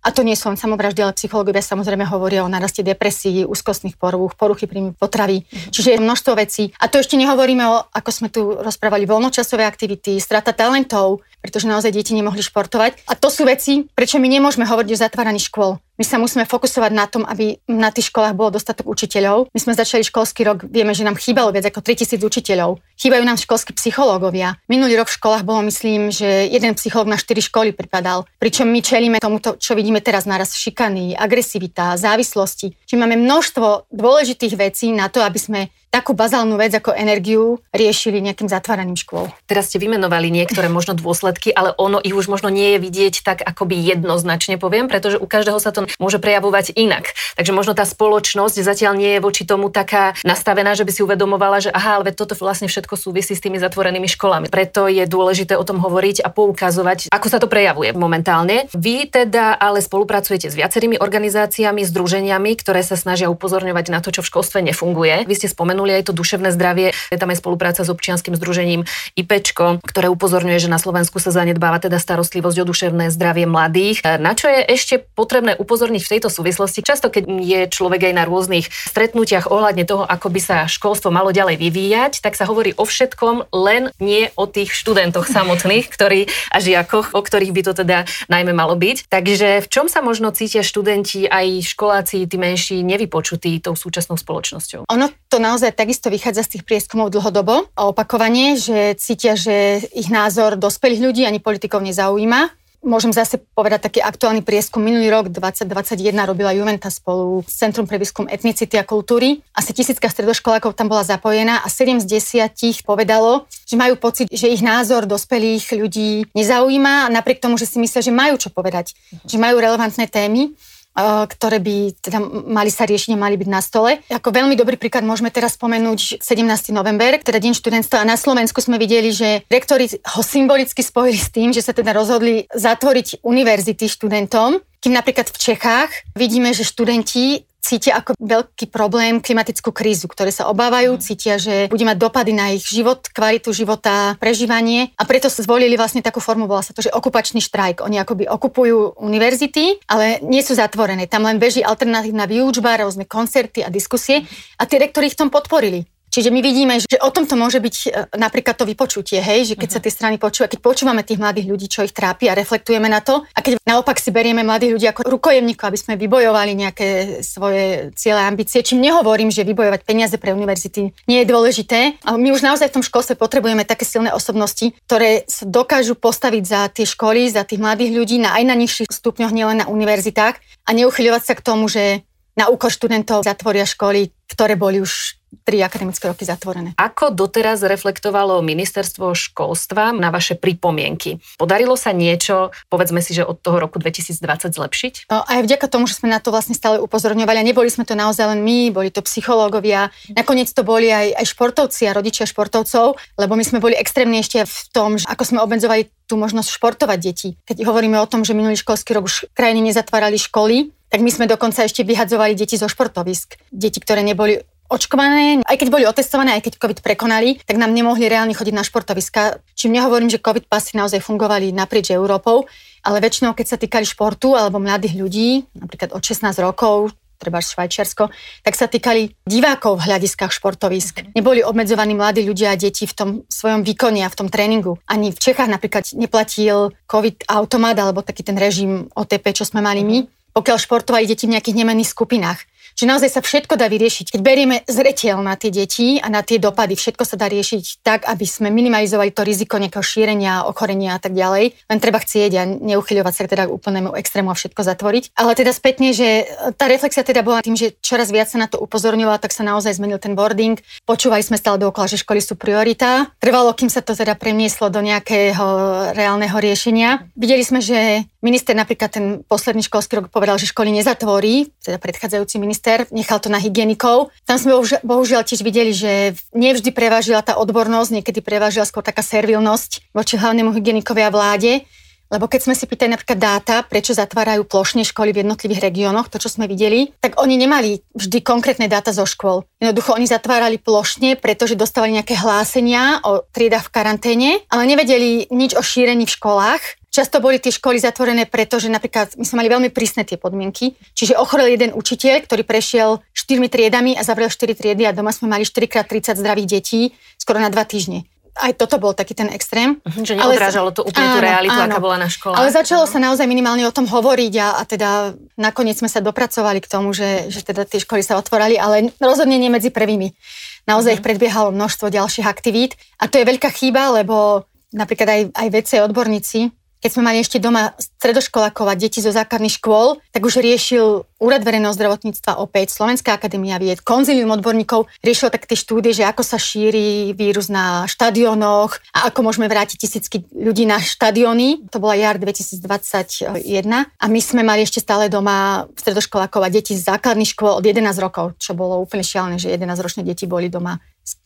A 0.03 0.11
to 0.11 0.21
nie 0.21 0.35
sú 0.35 0.51
len 0.51 0.59
samovraždy, 0.59 0.99
ale 0.99 1.15
psychológovia 1.15 1.63
samozrejme 1.63 2.03
hovoria 2.03 2.43
o 2.43 2.51
naraste 2.51 2.83
depresí, 2.83 3.47
úzkostných 3.47 3.95
porúch, 3.95 4.35
poruchy 4.35 4.67
príjmy 4.67 4.91
potravy. 4.99 5.47
Mm-hmm. 5.47 5.71
Čiže 5.71 5.89
je 5.95 6.03
množstvo 6.03 6.31
vecí. 6.35 6.63
A 6.77 6.91
to 6.91 6.99
ešte 6.99 7.15
nehovoríme 7.15 7.63
o, 7.63 7.87
ako 7.87 8.09
sme 8.11 8.27
tu 8.27 8.59
rozprávali, 8.59 9.07
voľnočasové 9.07 9.63
aktivity, 9.63 10.19
strata 10.19 10.51
talentov, 10.51 11.23
pretože 11.39 11.71
naozaj 11.71 11.95
deti 11.95 12.11
nemohli 12.11 12.43
športovať. 12.43 13.07
A 13.07 13.15
to 13.15 13.31
sú 13.31 13.47
veci, 13.47 13.87
prečo 13.95 14.19
my 14.19 14.27
nemôžeme 14.27 14.67
hovoriť 14.67 14.91
o 14.91 15.01
zatváraní 15.01 15.39
škôl. 15.39 15.79
My 15.93 16.01
sa 16.01 16.17
musíme 16.17 16.49
fokusovať 16.49 16.89
na 16.89 17.05
tom, 17.05 17.21
aby 17.21 17.61
na 17.69 17.93
tých 17.93 18.09
školách 18.09 18.33
bolo 18.33 18.57
dostatok 18.57 18.89
učiteľov. 18.89 19.53
My 19.53 19.59
sme 19.61 19.77
začali 19.77 20.01
školský 20.01 20.41
rok, 20.41 20.65
vieme, 20.65 20.89
že 20.97 21.05
nám 21.05 21.21
chýbalo 21.21 21.53
viac 21.53 21.69
ako 21.69 21.85
3000 21.85 22.17
učiteľov. 22.17 22.81
Chýbajú 22.97 23.21
nám 23.21 23.37
školskí 23.37 23.77
psychológovia. 23.77 24.57
Minulý 24.65 24.97
rok 24.97 25.13
v 25.13 25.17
školách 25.21 25.45
bolo, 25.45 25.61
myslím, 25.69 26.09
že 26.09 26.49
jeden 26.49 26.73
psychológ 26.73 27.13
na 27.13 27.21
4 27.21 27.45
školy 27.45 27.77
pripadal. 27.77 28.25
Pričom 28.41 28.65
my 28.65 28.81
čelíme 28.81 29.17
tomuto, 29.21 29.53
čo 29.61 29.77
vidíme 29.77 30.01
teraz 30.01 30.25
naraz 30.25 30.57
šikany, 30.57 31.13
agresivita, 31.13 31.93
závislosti. 31.93 32.73
Čiže 32.89 32.97
máme 32.97 33.13
množstvo 33.13 33.93
dôležitých 33.93 34.57
vecí 34.57 34.89
na 34.89 35.13
to, 35.13 35.21
aby 35.21 35.37
sme 35.37 35.69
takú 35.93 36.17
bazálnu 36.17 36.57
vec 36.57 36.73
ako 36.73 36.97
energiu 36.97 37.61
riešili 37.69 38.17
nejakým 38.17 38.49
zatváraním 38.49 38.97
škôl. 38.97 39.29
Teraz 39.45 39.69
ste 39.69 39.77
vymenovali 39.77 40.33
niektoré 40.33 40.65
možno 40.65 40.97
dôsledky, 40.97 41.53
ale 41.53 41.69
ono 41.77 42.01
ich 42.01 42.17
už 42.17 42.25
možno 42.33 42.49
nie 42.49 42.73
je 42.73 42.79
vidieť 42.81 43.21
tak 43.21 43.45
akoby 43.45 43.77
jednoznačne 43.77 44.57
poviem, 44.57 44.89
pretože 44.89 45.21
u 45.21 45.29
každého 45.29 45.61
sa 45.61 45.69
to 45.69 45.85
môže 46.01 46.17
prejavovať 46.17 46.73
inak. 46.73 47.13
Takže 47.37 47.53
možno 47.53 47.77
tá 47.77 47.85
spoločnosť 47.85 48.65
zatiaľ 48.65 48.97
nie 48.97 49.11
je 49.13 49.21
voči 49.21 49.45
tomu 49.45 49.69
taká 49.69 50.17
nastavená, 50.25 50.73
že 50.73 50.81
by 50.81 50.91
si 50.91 51.05
uvedomovala, 51.05 51.61
že 51.61 51.69
aha, 51.69 52.01
ale 52.01 52.09
toto 52.09 52.33
vlastne 52.33 52.65
všetko 52.65 52.97
súvisí 52.97 53.37
s 53.37 53.43
tými 53.45 53.61
zatvorenými 53.61 54.09
školami. 54.09 54.49
Preto 54.49 54.89
je 54.89 55.05
dôležité 55.05 55.53
o 55.53 55.61
tom 55.61 55.77
hovoriť 55.77 56.25
a 56.25 56.33
poukazovať, 56.33 57.13
ako 57.13 57.27
sa 57.29 57.37
to 57.37 57.45
prejavuje 57.45 57.93
momentálne. 57.93 58.65
Vy 58.73 59.13
teda 59.13 59.53
ale 59.61 59.77
spolupracujete 59.77 60.49
s 60.49 60.57
viacerými 60.57 60.97
organizáciami, 60.97 61.85
združeniami, 61.85 62.57
ktoré 62.57 62.81
sa 62.81 62.97
snažia 62.97 63.29
upozorňovať 63.29 63.85
na 63.93 64.01
to, 64.01 64.09
čo 64.09 64.25
v 64.25 64.29
školstve 64.33 64.59
nefunguje. 64.65 65.29
Vy 65.29 65.35
ste 65.37 65.51
spomenuli 65.51 65.82
spomenuli 65.83 65.99
aj 65.99 66.07
to 66.07 66.15
duševné 66.15 66.49
zdravie. 66.55 66.95
Je 67.11 67.19
tam 67.19 67.27
aj 67.27 67.43
spolupráca 67.43 67.83
s 67.83 67.91
občianským 67.91 68.39
združením 68.39 68.87
IPčko, 69.19 69.83
ktoré 69.83 70.07
upozorňuje, 70.07 70.63
že 70.63 70.71
na 70.71 70.79
Slovensku 70.79 71.19
sa 71.19 71.35
zanedbáva 71.35 71.83
teda 71.83 71.99
starostlivosť 71.99 72.57
o 72.63 72.65
duševné 72.71 73.11
zdravie 73.11 73.43
mladých. 73.43 73.99
Na 74.23 74.31
čo 74.31 74.47
je 74.47 74.63
ešte 74.63 75.03
potrebné 75.03 75.59
upozorniť 75.59 75.99
v 75.99 76.11
tejto 76.15 76.31
súvislosti? 76.31 76.87
Často, 76.87 77.11
keď 77.11 77.27
je 77.27 77.59
človek 77.67 78.07
aj 78.07 78.13
na 78.15 78.23
rôznych 78.23 78.71
stretnutiach 78.71 79.51
ohľadne 79.51 79.83
toho, 79.83 80.07
ako 80.07 80.31
by 80.31 80.39
sa 80.39 80.57
školstvo 80.71 81.11
malo 81.11 81.35
ďalej 81.35 81.59
vyvíjať, 81.59 82.23
tak 82.23 82.39
sa 82.39 82.47
hovorí 82.47 82.71
o 82.79 82.87
všetkom, 82.87 83.51
len 83.51 83.91
nie 83.99 84.31
o 84.39 84.47
tých 84.47 84.71
študentoch 84.71 85.27
samotných, 85.27 85.91
ktorí 85.91 86.31
a 86.47 86.63
žiakoch, 86.63 87.11
o 87.11 87.19
ktorých 87.19 87.51
by 87.51 87.61
to 87.67 87.73
teda 87.75 88.07
najmä 88.31 88.55
malo 88.55 88.79
byť. 88.79 89.11
Takže 89.11 89.59
v 89.59 89.67
čom 89.67 89.91
sa 89.91 89.99
možno 89.99 90.31
cítia 90.31 90.63
študenti 90.63 91.27
aj 91.27 91.75
školáci, 91.75 92.23
tí 92.23 92.39
menší, 92.39 92.79
nevypočutí 92.87 93.59
tou 93.59 93.75
súčasnou 93.75 94.15
spoločnosťou? 94.15 94.87
Ono 94.87 95.11
to 95.27 95.41
naozaj 95.41 95.72
takisto 95.73 96.07
vychádza 96.13 96.45
z 96.45 96.57
tých 96.57 96.63
prieskumov 96.63 97.09
dlhodobo 97.09 97.67
a 97.73 97.81
opakovanie, 97.89 98.55
že 98.55 98.95
cítia, 98.97 99.33
že 99.33 99.83
ich 99.93 100.07
názor 100.07 100.55
dospelých 100.55 101.01
ľudí 101.01 101.21
ani 101.25 101.41
politikov 101.41 101.81
nezaujíma 101.81 102.63
Môžem 102.83 103.15
zase 103.15 103.39
povedať 103.55 103.87
taký 103.87 103.99
aktuálny 104.03 104.43
prieskum. 104.43 104.83
Minulý 104.83 105.07
rok 105.07 105.31
2021 105.31 106.03
robila 106.27 106.51
Juventa 106.51 106.91
spolu 106.91 107.39
s 107.47 107.55
Centrum 107.55 107.87
pre 107.87 107.95
výskum 107.95 108.27
etnicity 108.27 108.75
a 108.75 108.83
kultúry. 108.83 109.39
Asi 109.55 109.71
tisícka 109.71 110.11
stredoškolákov 110.11 110.75
tam 110.75 110.91
bola 110.91 111.07
zapojená 111.07 111.63
a 111.63 111.67
7 111.71 112.03
z 112.03 112.19
10 112.51 112.83
povedalo, 112.83 113.47
že 113.63 113.79
majú 113.79 113.95
pocit, 113.95 114.27
že 114.27 114.51
ich 114.51 114.59
názor 114.59 115.07
dospelých 115.07 115.79
ľudí 115.79 116.27
nezaujíma 116.35 117.07
napriek 117.07 117.39
tomu, 117.39 117.55
že 117.55 117.71
si 117.71 117.79
myslia, 117.79 118.03
že 118.03 118.11
majú 118.11 118.35
čo 118.35 118.51
povedať, 118.51 118.91
že 119.23 119.39
majú 119.39 119.63
relevantné 119.63 120.11
témy. 120.11 120.51
Eh, 120.93 121.25
ktoré 121.25 121.57
by 121.57 122.05
teda 122.05 122.21
mali 122.45 122.69
sa 122.69 122.85
riešiť 122.85 123.17
a 123.17 123.23
mali 123.25 123.33
byť 123.33 123.49
na 123.49 123.65
stole. 123.65 124.05
Ako 124.13 124.29
veľmi 124.29 124.53
dobrý 124.53 124.77
príklad 124.77 125.01
môžeme 125.01 125.33
teraz 125.33 125.57
spomenúť 125.57 126.21
17. 126.21 126.69
november, 126.69 127.17
teda 127.17 127.41
Deň 127.41 127.57
študentstva 127.57 128.05
a 128.05 128.05
na 128.05 128.13
Slovensku 128.13 128.61
sme 128.61 128.77
videli, 128.77 129.09
že 129.09 129.41
rektori 129.49 129.89
ho 129.89 130.21
symbolicky 130.21 130.85
spojili 130.85 131.17
s 131.17 131.33
tým, 131.33 131.49
že 131.49 131.65
sa 131.65 131.73
teda 131.73 131.97
rozhodli 131.97 132.45
zatvoriť 132.53 133.25
univerzity 133.25 133.89
študentom, 133.89 134.61
kým 134.83 134.91
napríklad 134.91 135.31
v 135.31 135.39
Čechách 135.39 135.89
vidíme, 136.11 136.51
že 136.51 136.67
študenti 136.67 137.47
cítia 137.63 138.03
ako 138.03 138.19
veľký 138.19 138.67
problém 138.67 139.23
klimatickú 139.23 139.71
krízu, 139.71 140.11
ktoré 140.11 140.35
sa 140.35 140.51
obávajú, 140.51 140.99
mm. 140.99 141.01
cítia, 141.01 141.39
že 141.39 141.71
bude 141.71 141.87
mať 141.87 141.95
dopady 141.95 142.35
na 142.35 142.51
ich 142.51 142.67
život, 142.67 143.07
kvalitu 143.07 143.55
života, 143.55 144.19
prežívanie 144.19 144.91
a 144.99 145.07
preto 145.07 145.31
zvolili 145.31 145.79
vlastne 145.79 146.03
takú 146.03 146.19
formu, 146.19 146.43
volá 146.43 146.59
sa 146.59 146.75
to, 146.75 146.83
že 146.83 146.91
okupačný 146.91 147.39
štrajk. 147.39 147.79
Oni 147.79 147.95
akoby 148.03 148.27
okupujú 148.27 148.99
univerzity, 148.99 149.79
ale 149.87 150.19
nie 150.27 150.43
sú 150.43 150.59
zatvorené. 150.59 151.07
Tam 151.07 151.23
len 151.23 151.39
beží 151.39 151.63
alternatívna 151.63 152.27
výučba, 152.27 152.75
rôzne 152.75 153.07
koncerty 153.07 153.63
a 153.63 153.71
diskusie 153.71 154.27
a 154.59 154.67
tie 154.67 154.83
rektori 154.83 155.07
ich 155.07 155.15
v 155.15 155.23
tom 155.23 155.31
podporili. 155.31 155.87
Čiže 156.13 156.29
my 156.29 156.45
vidíme, 156.45 156.77
že 156.77 157.01
o 157.01 157.09
tomto 157.09 157.33
môže 157.33 157.57
byť 157.57 157.75
e, 157.89 157.89
napríklad 158.21 158.53
to 158.53 158.69
vypočutie, 158.69 159.17
hej, 159.17 159.49
že 159.49 159.55
keď 159.57 159.65
uh-huh. 159.65 159.73
sa 159.73 159.79
mhm. 159.81 159.85
tie 159.89 159.93
strany 159.97 160.15
počúva, 160.21 160.45
keď 160.45 160.59
počúvame 160.61 161.01
tých 161.01 161.17
mladých 161.17 161.49
ľudí, 161.49 161.65
čo 161.65 161.81
ich 161.81 161.89
trápi 161.89 162.29
a 162.29 162.37
reflektujeme 162.37 162.85
na 162.85 163.01
to, 163.01 163.25
a 163.33 163.39
keď 163.41 163.57
naopak 163.65 163.97
si 163.97 164.13
berieme 164.13 164.45
mladých 164.45 164.77
ľudí 164.77 164.85
ako 164.93 165.09
rukojemníkov, 165.09 165.65
aby 165.73 165.79
sme 165.81 165.93
vybojovali 165.97 166.53
nejaké 166.53 166.87
svoje 167.25 167.89
ciele, 167.97 168.21
ambície, 168.21 168.61
čím 168.61 168.85
nehovorím, 168.85 169.33
že 169.33 169.41
vybojovať 169.41 169.81
peniaze 169.81 170.13
pre 170.21 170.37
univerzity 170.37 170.93
nie 171.09 171.25
je 171.25 171.31
dôležité, 171.33 171.97
ale 172.05 172.17
my 172.21 172.29
už 172.29 172.45
naozaj 172.45 172.69
v 172.69 172.75
tom 172.77 172.85
školstve 172.85 173.17
potrebujeme 173.17 173.65
také 173.65 173.81
silné 173.89 174.13
osobnosti, 174.13 174.69
ktoré 174.85 175.25
sa 175.25 175.49
dokážu 175.49 175.97
postaviť 175.97 176.43
za 176.45 176.61
tie 176.69 176.85
školy, 176.85 177.25
za 177.33 177.41
tých 177.41 177.57
mladých 177.57 177.89
ľudí 177.89 178.21
na 178.21 178.37
aj 178.37 178.43
na 178.45 178.53
nižších 178.53 178.93
stupňoch, 178.93 179.33
nielen 179.33 179.65
na 179.65 179.69
univerzitách 179.71 180.37
a 180.37 180.69
neuchyľovať 180.77 181.23
sa 181.25 181.33
k 181.33 181.41
tomu, 181.41 181.65
že 181.65 182.05
na 182.33 182.49
úkor 182.49 182.73
študentov 182.73 183.25
zatvoria 183.25 183.65
školy, 183.65 184.09
ktoré 184.29 184.57
boli 184.57 184.81
už 184.81 185.21
tri 185.41 185.65
akademické 185.65 186.05
roky 186.05 186.29
zatvorené. 186.29 186.77
Ako 186.77 187.09
doteraz 187.09 187.65
reflektovalo 187.65 188.37
ministerstvo 188.45 189.17
školstva 189.17 189.89
na 189.89 190.13
vaše 190.13 190.37
pripomienky? 190.37 191.17
Podarilo 191.41 191.73
sa 191.73 191.89
niečo, 191.89 192.53
povedzme 192.69 193.01
si, 193.01 193.17
že 193.17 193.25
od 193.25 193.41
toho 193.41 193.57
roku 193.57 193.81
2020 193.81 194.53
zlepšiť? 194.53 194.93
Aj 195.09 195.41
vďaka 195.41 195.65
tomu, 195.65 195.89
že 195.89 195.97
sme 195.97 196.13
na 196.13 196.21
to 196.21 196.29
vlastne 196.29 196.53
stále 196.53 196.77
upozorňovali 196.77 197.41
a 197.41 197.47
neboli 197.47 197.73
sme 197.73 197.81
to 197.81 197.97
naozaj 197.97 198.29
len 198.29 198.45
my, 198.45 198.69
boli 198.69 198.93
to 198.93 199.01
psychológovia, 199.01 199.89
nakoniec 200.13 200.53
to 200.53 200.61
boli 200.61 200.93
aj, 200.93 201.17
aj 201.17 201.25
športovci 201.33 201.89
a 201.89 201.95
rodičia 201.97 202.29
športovcov, 202.29 203.01
lebo 203.17 203.33
my 203.33 203.43
sme 203.43 203.57
boli 203.57 203.73
extrémne 203.73 204.21
ešte 204.21 204.45
v 204.45 204.57
tom, 204.69 205.01
že 205.01 205.09
ako 205.09 205.23
sme 205.25 205.39
obmedzovali 205.41 205.89
tú 206.05 206.19
možnosť 206.19 206.61
športovať 206.61 206.99
deti. 207.01 207.29
Keď 207.47 207.63
hovoríme 207.65 207.97
o 207.97 208.05
tom, 208.05 208.21
že 208.21 208.37
minulý 208.37 208.59
školský 208.59 208.93
rok 208.93 209.07
už 209.09 209.33
krajiny 209.33 209.71
nezatvárali 209.71 210.19
školy, 210.19 210.69
tak 210.93 211.01
my 211.01 211.09
sme 211.09 211.25
dokonca 211.25 211.65
ešte 211.65 211.81
vyhadzovali 211.81 212.37
deti 212.37 212.53
zo 212.53 212.69
športovisk. 212.69 213.41
Deti, 213.49 213.81
ktoré 213.81 214.05
neboli 214.05 214.37
očkované, 214.69 215.41
aj 215.41 215.57
keď 215.57 215.67
boli 215.73 215.89
otestované, 215.89 216.37
aj 216.37 216.45
keď 216.45 216.53
COVID 216.61 216.79
prekonali, 216.85 217.41
tak 217.41 217.57
nám 217.57 217.73
nemohli 217.73 218.05
reálne 218.05 218.37
chodiť 218.37 218.53
na 218.53 218.61
športoviska. 218.61 219.41
Čím 219.57 219.81
nehovorím, 219.81 220.13
že 220.13 220.21
COVID 220.21 220.45
pasy 220.45 220.77
naozaj 220.77 221.01
fungovali 221.01 221.49
naprieč 221.49 221.89
Európou, 221.89 222.45
ale 222.85 223.01
väčšinou, 223.01 223.33
keď 223.33 223.45
sa 223.49 223.57
týkali 223.57 223.89
športu 223.89 224.37
alebo 224.37 224.61
mladých 224.61 224.93
ľudí, 224.93 225.29
napríklad 225.57 225.97
od 225.97 226.01
16 226.05 226.29
rokov, 226.37 226.93
treba 227.17 227.39
Švajčiarsko, 227.39 228.11
tak 228.43 228.53
sa 228.53 228.67
týkali 228.67 229.15
divákov 229.23 229.79
v 229.79 229.85
hľadiskách 229.87 230.29
športovisk. 230.29 231.15
Neboli 231.15 231.39
obmedzovaní 231.39 231.95
mladí 231.95 232.21
ľudia 232.21 232.51
a 232.51 232.59
deti 232.59 232.83
v 232.83 232.93
tom 232.93 233.09
svojom 233.31 233.63
výkone 233.63 234.03
a 234.03 234.11
v 234.11 234.17
tom 234.19 234.27
tréningu. 234.27 234.77
Ani 234.85 235.09
v 235.09 235.17
Čechách 235.17 235.47
napríklad 235.47 235.87
neplatil 235.95 236.75
COVID 236.85 237.31
automat 237.31 237.79
alebo 237.79 238.03
taký 238.03 238.27
ten 238.27 238.35
režim 238.35 238.91
OTP, 238.91 239.31
čo 239.31 239.47
sme 239.47 239.63
mali 239.63 239.87
my, 239.87 240.03
pokiaľ 240.33 240.57
športovali 240.57 241.05
deti 241.05 241.29
v 241.29 241.37
nejakých 241.37 241.57
nemenných 241.61 241.89
skupinách 241.89 242.43
že 242.83 242.91
naozaj 242.91 243.15
sa 243.15 243.23
všetko 243.23 243.55
dá 243.55 243.71
vyriešiť. 243.71 244.11
Keď 244.11 244.19
berieme 244.19 244.59
zretiel 244.67 245.15
na 245.23 245.39
tie 245.39 245.47
deti 245.55 246.03
a 246.03 246.11
na 246.11 246.19
tie 246.19 246.35
dopady, 246.35 246.75
všetko 246.75 247.07
sa 247.07 247.15
dá 247.15 247.31
riešiť 247.31 247.79
tak, 247.79 248.03
aby 248.11 248.27
sme 248.27 248.51
minimalizovali 248.51 249.15
to 249.15 249.23
riziko 249.23 249.55
nejakého 249.55 249.79
šírenia, 249.79 250.43
ochorenia 250.43 250.95
a 250.95 250.99
tak 250.99 251.15
ďalej. 251.15 251.55
Len 251.71 251.79
treba 251.79 252.03
chcieť 252.03 252.31
a 252.35 252.43
neuchyľovať 252.43 253.13
sa 253.15 253.23
teda 253.23 253.47
k 253.47 253.55
úplnému 253.55 253.95
extrému 253.95 254.27
a 254.27 254.35
všetko 254.35 254.67
zatvoriť. 254.67 255.15
Ale 255.15 255.31
teda 255.31 255.55
spätne, 255.55 255.95
že 255.95 256.27
tá 256.59 256.67
reflexia 256.67 257.07
teda 257.07 257.23
bola 257.23 257.39
tým, 257.39 257.55
že 257.55 257.71
čoraz 257.79 258.11
viac 258.11 258.27
sa 258.27 258.35
na 258.35 258.51
to 258.51 258.59
upozorňovala, 258.59 259.23
tak 259.23 259.31
sa 259.31 259.47
naozaj 259.47 259.79
zmenil 259.79 260.03
ten 260.03 260.11
boarding. 260.11 260.59
Počúvali 260.83 261.23
sme 261.23 261.39
stále 261.39 261.63
dookola, 261.63 261.87
že 261.87 262.03
školy 262.03 262.19
sú 262.19 262.35
priorita. 262.35 263.15
Trvalo, 263.23 263.55
kým 263.55 263.71
sa 263.71 263.79
to 263.79 263.95
teda 263.95 264.19
premieslo 264.19 264.67
do 264.67 264.83
nejakého 264.83 265.47
reálneho 265.95 266.35
riešenia. 266.35 267.07
Videli 267.15 267.47
sme, 267.47 267.63
že 267.63 268.03
minister 268.19 268.55
napríklad 268.55 268.89
ten 268.91 269.05
posledný 269.23 269.63
školský 269.67 270.03
rok 270.03 270.11
povedal, 270.11 270.35
že 270.35 270.51
školy 270.51 270.71
nezatvorí, 270.75 271.51
teda 271.63 271.79
predchádzajúci 271.79 272.35
minister 272.39 272.72
minister, 272.73 272.95
nechal 272.95 273.19
to 273.21 273.29
na 273.29 273.39
hygienikov. 273.39 274.09
Tam 274.25 274.37
sme 274.37 274.57
bohužiaľ 274.83 275.23
tiež 275.23 275.45
videli, 275.45 275.71
že 275.73 276.17
nevždy 276.33 276.73
prevážila 276.73 277.21
tá 277.21 277.37
odbornosť, 277.37 278.01
niekedy 278.01 278.19
prevážila 278.25 278.65
skôr 278.65 278.81
taká 278.81 279.05
servilnosť 279.05 279.93
voči 279.93 280.17
hlavnému 280.17 280.51
hygienikovi 280.53 281.01
a 281.05 281.13
vláde. 281.13 281.65
Lebo 282.13 282.29
keď 282.29 282.45
sme 282.45 282.53
si 282.53 282.69
pýtali 282.69 282.93
napríklad 282.93 283.17
dáta, 283.17 283.65
prečo 283.65 283.97
zatvárajú 283.97 284.45
plošne 284.45 284.85
školy 284.85 285.17
v 285.17 285.25
jednotlivých 285.25 285.65
regiónoch, 285.65 286.13
to, 286.13 286.21
čo 286.21 286.29
sme 286.29 286.45
videli, 286.45 286.93
tak 287.01 287.17
oni 287.17 287.41
nemali 287.41 287.81
vždy 287.97 288.21
konkrétne 288.21 288.69
dáta 288.69 288.93
zo 288.93 289.09
škôl. 289.09 289.49
Jednoducho 289.57 289.97
oni 289.97 290.05
zatvárali 290.05 290.61
plošne, 290.61 291.17
pretože 291.17 291.57
dostávali 291.57 291.97
nejaké 291.97 292.13
hlásenia 292.13 293.01
o 293.01 293.25
triedach 293.33 293.65
v 293.65 293.73
karanténe, 293.73 294.29
ale 294.53 294.69
nevedeli 294.69 295.25
nič 295.33 295.57
o 295.57 295.65
šírení 295.65 296.05
v 296.05 296.13
školách 296.13 296.82
Často 296.93 297.17
boli 297.17 297.41
tie 297.41 297.49
školy 297.49 297.81
zatvorené, 297.81 298.29
pretože 298.29 298.69
napríklad 298.69 299.17
my 299.17 299.25
sme 299.25 299.41
mali 299.41 299.49
veľmi 299.49 299.69
prísne 299.73 300.05
tie 300.05 300.21
podmienky. 300.21 300.77
Čiže 300.93 301.17
ochorel 301.17 301.49
jeden 301.49 301.73
učiteľ, 301.73 302.21
ktorý 302.29 302.45
prešiel 302.45 303.01
štyrmi 303.17 303.49
triedami 303.49 303.97
a 303.97 304.05
zavrel 304.05 304.29
4 304.29 304.53
triedy 304.53 304.85
a 304.85 304.93
doma 304.93 305.09
sme 305.09 305.25
mali 305.25 305.41
4x30 305.41 306.21
zdravých 306.21 306.61
detí 306.61 306.93
skoro 307.17 307.41
na 307.41 307.49
dva 307.49 307.65
týždne 307.65 308.05
aj 308.33 308.57
toto 308.57 308.81
bol 308.81 308.97
taký 308.97 309.13
ten 309.13 309.29
extrém. 309.29 309.77
Mhm, 309.85 310.01
že 310.01 310.17
neodrážalo 310.17 310.73
to 310.73 310.81
úplne 310.81 311.05
áno, 311.05 311.15
tú 311.17 311.19
realitu, 311.21 311.53
áno. 311.53 311.69
aká 311.69 311.77
bola 311.77 311.97
na 312.01 312.09
škole. 312.09 312.33
Ale 312.33 312.49
začalo 312.49 312.89
sa 312.89 312.97
naozaj 312.97 313.29
minimálne 313.29 313.61
o 313.61 313.69
tom 313.69 313.85
hovoriť 313.85 314.33
a, 314.41 314.47
a 314.57 314.61
teda 314.65 315.13
nakoniec 315.37 315.77
sme 315.77 315.85
sa 315.85 316.01
dopracovali 316.01 316.57
k 316.57 316.65
tomu, 316.65 316.97
že, 316.97 317.29
že 317.29 317.45
teda 317.45 317.69
tie 317.69 317.77
školy 317.77 318.01
sa 318.01 318.17
otvorali, 318.17 318.57
ale 318.57 318.89
rozhodne 318.97 319.37
nie 319.37 319.53
medzi 319.53 319.69
prvými. 319.69 320.17
Naozaj 320.65 320.97
uh-huh. 320.97 320.97
ich 320.97 321.05
predbiehalo 321.05 321.53
množstvo 321.53 321.93
ďalších 321.93 322.25
aktivít 322.25 322.73
a 322.97 323.05
to 323.05 323.21
je 323.21 323.29
veľká 323.29 323.53
chyba, 323.53 324.01
lebo 324.01 324.49
napríklad 324.73 325.07
aj, 325.13 325.21
aj 325.37 325.47
vedci, 325.53 325.73
odborníci 325.77 326.62
keď 326.83 326.91
sme 326.91 327.07
mali 327.07 327.23
ešte 327.23 327.39
doma 327.39 327.71
stredoškolákov 327.79 328.67
a 328.67 328.75
deti 328.75 328.99
zo 328.99 329.15
základných 329.15 329.55
škôl, 329.55 330.03
tak 330.11 330.27
už 330.27 330.43
riešil 330.43 331.07
Úrad 331.23 331.47
verejného 331.47 331.71
zdravotníctva 331.71 332.35
opäť, 332.43 332.75
Slovenská 332.75 333.15
akadémia 333.15 333.55
vied, 333.55 333.79
konzilium 333.79 334.35
odborníkov 334.35 334.91
riešilo 334.99 335.31
tak 335.31 335.47
tie 335.47 335.55
štúdie, 335.55 335.95
že 335.95 336.03
ako 336.03 336.19
sa 336.19 336.35
šíri 336.35 337.15
vírus 337.15 337.47
na 337.47 337.87
štadionoch 337.87 338.75
a 338.91 339.07
ako 339.07 339.31
môžeme 339.31 339.47
vrátiť 339.47 339.87
tisícky 339.87 340.27
ľudí 340.35 340.67
na 340.67 340.83
štadióny. 340.83 341.71
To 341.71 341.79
bola 341.79 341.95
jar 341.95 342.19
2021 342.19 343.39
a 343.79 344.05
my 344.11 344.19
sme 344.19 344.43
mali 344.43 344.67
ešte 344.67 344.83
stále 344.83 345.07
doma 345.07 345.71
stredoškolákov 345.79 346.43
a 346.43 346.51
deti 346.51 346.75
z 346.75 346.91
základných 346.91 347.31
škôl 347.31 347.55
od 347.55 347.63
11 347.63 347.79
rokov, 348.03 348.35
čo 348.35 348.51
bolo 348.51 348.83
úplne 348.83 349.07
šialené, 349.07 349.39
že 349.39 349.55
11-ročné 349.55 350.03
deti 350.03 350.27
boli 350.27 350.51
doma 350.51 350.75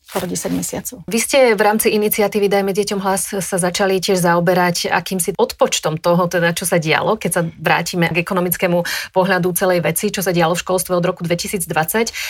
skoro 0.07 0.23
10 0.23 0.55
mesiacov. 0.55 1.03
Vy 1.11 1.19
ste 1.19 1.51
v 1.51 1.61
rámci 1.61 1.91
iniciatívy 1.91 2.47
Dajme 2.47 2.71
deťom 2.71 3.03
hlas 3.03 3.27
sa 3.27 3.57
začali 3.59 3.99
tiež 3.99 4.23
zaoberať 4.23 4.87
akýmsi 4.87 5.35
odpočtom 5.35 5.99
toho, 5.99 6.31
teda 6.31 6.55
čo 6.55 6.63
sa 6.63 6.79
dialo, 6.79 7.19
keď 7.19 7.31
sa 7.35 7.41
vrátime 7.43 8.07
k 8.15 8.23
ekonomickému 8.23 9.11
pohľadu 9.11 9.51
celej 9.51 9.83
veci, 9.83 10.07
čo 10.07 10.23
sa 10.23 10.31
dialo 10.31 10.55
v 10.55 10.63
školstve 10.63 10.95
od 10.95 11.03
roku 11.03 11.27
2020. 11.27 11.67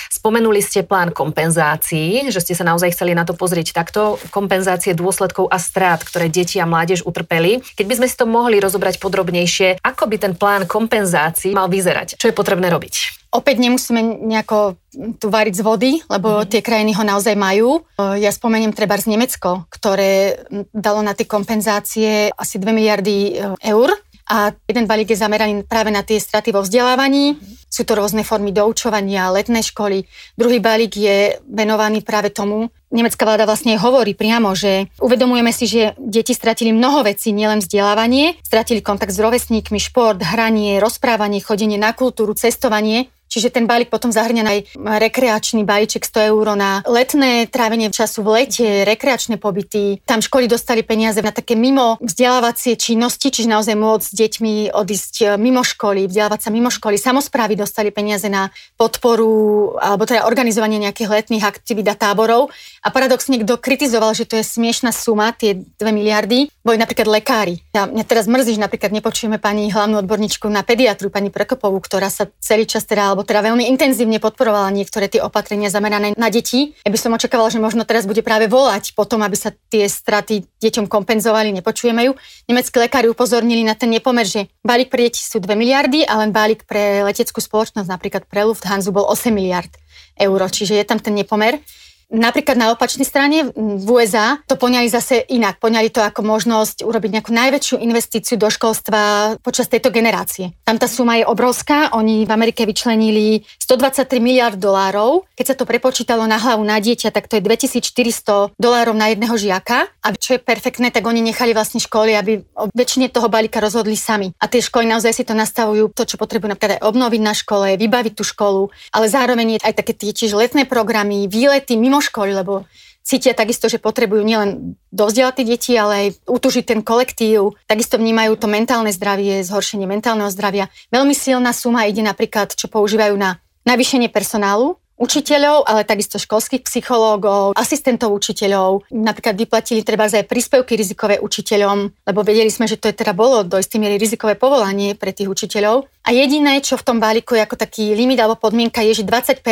Spomenuli 0.09 0.59
ste 0.65 0.81
plán 0.81 1.13
kompenzácií, 1.13 2.33
že 2.33 2.41
ste 2.41 2.57
sa 2.57 2.65
naozaj 2.65 2.97
chceli 2.97 3.13
na 3.13 3.29
to 3.29 3.37
pozrieť 3.37 3.77
takto, 3.77 4.17
kompenzácie 4.33 4.97
dôsledkov 4.97 5.53
a 5.53 5.61
strát, 5.61 6.01
ktoré 6.01 6.33
deti 6.33 6.57
a 6.57 6.65
mládež 6.65 7.05
utrpeli. 7.05 7.61
Keď 7.77 7.85
by 7.85 7.95
sme 8.01 8.07
si 8.09 8.15
to 8.17 8.25
mohli 8.25 8.57
rozobrať 8.57 8.97
podrobnejšie, 8.97 9.85
ako 9.85 10.09
by 10.09 10.17
ten 10.17 10.33
plán 10.33 10.65
kompenzácií 10.65 11.53
mal 11.53 11.69
vyzerať? 11.69 12.17
Čo 12.17 12.33
je 12.33 12.35
potrebné 12.35 12.73
robiť? 12.73 13.26
Opäť 13.27 13.59
nemusíme 13.59 14.23
nejako 14.23 14.79
tu 15.19 15.27
variť 15.27 15.59
z 15.59 15.65
vody, 15.65 15.91
lebo 16.07 16.41
mm-hmm. 16.41 16.49
tie 16.49 16.61
krajiny 16.63 16.91
ho 16.95 17.03
naozaj 17.03 17.35
majú. 17.35 17.83
Ja 17.99 18.31
spomeniem 18.31 18.71
treba 18.71 18.95
z 18.95 19.11
Nemecko, 19.11 19.67
ktoré 19.67 20.41
dalo 20.71 21.03
na 21.03 21.11
tie 21.11 21.27
kompenzácie 21.27 22.31
asi 22.33 22.55
2 22.57 22.71
miliardy 22.71 23.15
e, 23.15 23.31
eur 23.67 23.91
a 24.27 24.51
jeden 24.67 24.87
balík 24.87 25.15
je 25.15 25.23
zameraný 25.23 25.63
práve 25.63 25.87
na 25.87 26.03
tie 26.03 26.19
straty 26.19 26.51
vo 26.51 26.59
vzdelávaní. 26.59 27.39
Sú 27.71 27.87
to 27.87 27.95
rôzne 27.95 28.27
formy 28.27 28.51
doučovania, 28.51 29.31
letné 29.31 29.63
školy. 29.63 30.03
Druhý 30.35 30.59
balík 30.59 30.99
je 30.99 31.39
venovaný 31.47 32.03
práve 32.03 32.31
tomu, 32.35 32.67
nemecká 32.91 33.23
vláda 33.23 33.47
vlastne 33.47 33.79
hovorí 33.79 34.15
priamo, 34.15 34.51
že 34.51 34.91
uvedomujeme 34.99 35.51
si, 35.55 35.67
že 35.67 35.95
deti 35.95 36.35
stratili 36.35 36.75
mnoho 36.75 37.07
vecí, 37.07 37.31
nielen 37.31 37.63
vzdelávanie, 37.63 38.35
stratili 38.43 38.83
kontakt 38.83 39.15
s 39.15 39.19
rovesníkmi, 39.23 39.79
šport, 39.79 40.19
hranie, 40.19 40.79
rozprávanie, 40.83 41.39
chodenie 41.39 41.79
na 41.79 41.95
kultúru, 41.95 42.35
cestovanie 42.35 43.07
Čiže 43.37 43.53
ten 43.53 43.69
balík 43.69 43.93
potom 43.93 44.09
zahrňa 44.09 44.49
aj 44.49 44.59
rekreačný 44.81 45.61
balíček 45.61 46.09
100 46.09 46.33
eur 46.33 46.57
na 46.57 46.81
letné 46.89 47.45
trávenie 47.45 47.93
času 47.93 48.25
v 48.25 48.41
lete, 48.41 48.81
rekreačné 48.81 49.37
pobyty. 49.37 50.01
Tam 50.09 50.25
školy 50.25 50.49
dostali 50.49 50.81
peniaze 50.81 51.21
na 51.21 51.29
také 51.29 51.53
mimo 51.53 52.01
vzdelávacie 52.01 52.73
činnosti, 52.73 53.29
čiže 53.29 53.45
naozaj 53.45 53.77
môcť 53.77 54.09
s 54.09 54.17
deťmi 54.17 54.73
odísť 54.73 55.13
e, 55.21 55.25
mimo 55.37 55.61
školy, 55.61 56.09
vzdelávať 56.09 56.39
sa 56.41 56.49
mimo 56.49 56.73
školy. 56.73 56.97
Samozprávy 56.97 57.53
dostali 57.53 57.93
peniaze 57.93 58.25
na 58.25 58.49
podporu 58.73 59.77
alebo 59.77 60.09
teda 60.09 60.25
organizovanie 60.25 60.81
nejakých 60.81 61.29
letných 61.29 61.45
aktivít 61.45 61.93
a 61.93 61.95
táborov. 61.99 62.49
A 62.81 62.89
paradoxne, 62.89 63.37
kto 63.37 63.61
kritizoval, 63.61 64.17
že 64.17 64.25
to 64.25 64.41
je 64.41 64.49
smiešná 64.49 64.89
suma, 64.89 65.29
tie 65.29 65.61
2 65.77 65.77
miliardy, 65.93 66.49
boli 66.65 66.81
napríklad 66.81 67.05
lekári. 67.05 67.61
Ja, 67.69 67.85
mňa 67.85 68.01
teraz 68.01 68.25
mrzí, 68.25 68.57
že 68.57 68.65
napríklad 68.65 68.89
nepočujeme 68.89 69.37
pani 69.37 69.69
hlavnú 69.69 70.01
odborníčku 70.01 70.49
na 70.49 70.65
pediatru, 70.65 71.13
pani 71.13 71.29
Prekopovú, 71.29 71.77
ktorá 71.85 72.09
sa 72.09 72.25
celý 72.41 72.65
čas 72.65 72.81
teda 72.81 73.13
alebo 73.13 73.26
teda 73.27 73.43
veľmi 73.43 73.67
intenzívne 73.67 74.23
podporovala 74.23 74.71
niektoré 74.71 75.11
tie 75.11 75.19
opatrenia 75.19 75.67
zamerané 75.67 76.15
na 76.15 76.31
deti. 76.31 76.71
Ja 76.87 76.89
by 76.89 76.97
som 76.97 77.11
očakávala, 77.11 77.51
že 77.51 77.59
možno 77.59 77.83
teraz 77.83 78.07
bude 78.07 78.23
práve 78.23 78.47
volať 78.47 78.95
potom, 78.95 79.19
aby 79.21 79.35
sa 79.35 79.51
tie 79.67 79.83
straty 79.85 80.47
deťom 80.63 80.87
kompenzovali, 80.87 81.51
nepočujeme 81.51 82.07
ju. 82.07 82.15
Nemeckí 82.47 82.79
lekári 82.79 83.11
upozornili 83.11 83.67
na 83.67 83.75
ten 83.75 83.91
nepomer, 83.91 84.23
že 84.23 84.47
balík 84.63 84.87
pre 84.87 85.11
deti 85.11 85.19
sú 85.19 85.43
2 85.43 85.51
miliardy 85.59 86.07
a 86.07 86.23
len 86.23 86.31
balík 86.31 86.63
pre 86.63 87.03
leteckú 87.03 87.43
spoločnosť, 87.43 87.91
napríklad 87.91 88.23
pre 88.31 88.47
Lufthansa, 88.47 88.95
bol 88.95 89.03
8 89.03 89.29
miliard 89.35 89.69
eur, 90.15 90.39
čiže 90.47 90.79
je 90.79 90.85
tam 90.87 90.97
ten 90.97 91.13
nepomer. 91.13 91.59
Napríklad 92.07 92.55
na 92.55 92.71
opačnej 92.71 93.03
strane 93.03 93.51
v 93.51 93.87
USA 93.91 94.39
to 94.47 94.55
poňali 94.55 94.87
zase 94.87 95.27
inak. 95.27 95.59
Poňali 95.59 95.91
to 95.91 95.99
ako 95.99 96.23
možnosť 96.23 96.87
urobiť 96.87 97.19
nejakú 97.19 97.31
najväčšiu 97.35 97.75
investíciu 97.83 98.39
do 98.39 98.47
školstva 98.47 99.35
počas 99.43 99.67
tejto 99.67 99.91
generácie. 99.91 100.55
Tam 100.63 100.79
tá 100.79 100.87
suma 100.87 101.19
je 101.19 101.27
obrovská. 101.27 101.91
Oni 101.91 102.23
v 102.23 102.31
Amerike 102.31 102.63
vyčlenili 102.63 103.43
123 103.59 104.23
miliard 104.23 104.55
dolárov. 104.55 105.27
Keď 105.35 105.45
sa 105.51 105.55
to 105.59 105.67
prepočítalo 105.67 106.23
na 106.23 106.39
hlavu 106.39 106.63
na 106.63 106.79
dieťa, 106.79 107.11
tak 107.11 107.27
to 107.27 107.37
je 107.37 107.43
2400 107.43 108.55
dolárov 108.55 108.95
na 108.95 109.11
jedného 109.11 109.35
žiaka. 109.35 109.91
A 109.99 110.15
čo 110.15 110.39
je 110.39 110.41
perfektné, 110.41 110.95
tak 110.95 111.03
oni 111.03 111.19
nechali 111.19 111.51
vlastne 111.51 111.83
školy, 111.83 112.15
aby 112.15 112.39
o 112.55 112.71
väčšine 112.71 113.11
toho 113.11 113.27
balíka 113.27 113.59
rozhodli 113.59 113.99
sami. 113.99 114.31
A 114.39 114.47
tie 114.47 114.63
školy 114.63 114.87
naozaj 114.87 115.11
si 115.11 115.27
to 115.27 115.35
nastavujú, 115.35 115.91
to, 115.91 116.07
čo 116.07 116.15
potrebujú 116.15 116.55
napríklad 116.55 116.79
aj 116.79 116.87
obnoviť 116.87 117.21
na 117.21 117.35
škole, 117.35 117.75
vybaviť 117.75 118.13
tú 118.15 118.23
školu, 118.23 118.71
ale 118.95 119.11
zároveň 119.11 119.59
je 119.59 119.59
aj 119.67 119.73
také 119.75 119.91
tie 119.91 120.15
tiež 120.15 120.31
letné 120.39 120.63
programy, 120.63 121.27
výlety 121.27 121.75
mimo 121.75 121.96
mimo 121.97 122.05
školy, 122.05 122.37
lebo 122.37 122.69
cítia 123.01 123.33
takisto, 123.33 123.65
že 123.65 123.81
potrebujú 123.81 124.21
nielen 124.21 124.77
dovzdelať 124.93 125.41
tie 125.41 125.45
deti, 125.49 125.73
ale 125.73 125.93
aj 125.97 126.07
utužiť 126.29 126.63
ten 126.69 126.85
kolektív. 126.85 127.57
Takisto 127.65 127.97
vnímajú 127.97 128.37
to 128.37 128.45
mentálne 128.45 128.93
zdravie, 128.93 129.41
zhoršenie 129.41 129.89
mentálneho 129.89 130.29
zdravia. 130.29 130.69
Veľmi 130.93 131.17
silná 131.17 131.57
suma 131.57 131.89
ide 131.89 132.05
napríklad, 132.05 132.53
čo 132.53 132.69
používajú 132.69 133.17
na 133.17 133.41
navýšenie 133.65 134.13
personálu, 134.13 134.77
učiteľov, 134.97 135.65
ale 135.69 135.85
takisto 135.85 136.17
školských 136.17 136.65
psychológov, 136.65 137.53
asistentov 137.53 138.13
učiteľov. 138.17 138.89
Napríklad 138.89 139.37
vyplatili 139.37 139.85
treba 139.85 140.09
aj 140.09 140.25
príspevky 140.25 140.73
rizikové 140.73 141.21
učiteľom, 141.21 141.93
lebo 142.05 142.19
vedeli 142.25 142.49
sme, 142.49 142.65
že 142.65 142.81
to 142.81 142.89
je 142.89 142.97
teda 142.97 143.13
bolo 143.13 143.45
do 143.45 143.61
istej 143.61 143.77
miery 143.77 144.01
rizikové 144.01 144.33
povolanie 144.33 144.97
pre 144.97 145.13
tých 145.13 145.29
učiteľov. 145.29 145.85
A 146.01 146.09
jediné, 146.11 146.59
čo 146.65 146.75
v 146.81 146.85
tom 146.85 146.97
balíku 146.97 147.37
je 147.37 147.45
ako 147.45 147.55
taký 147.61 147.93
limit 147.93 148.17
alebo 148.17 148.41
podmienka, 148.41 148.81
je, 148.81 149.01
že 149.01 149.03
20 149.05 149.45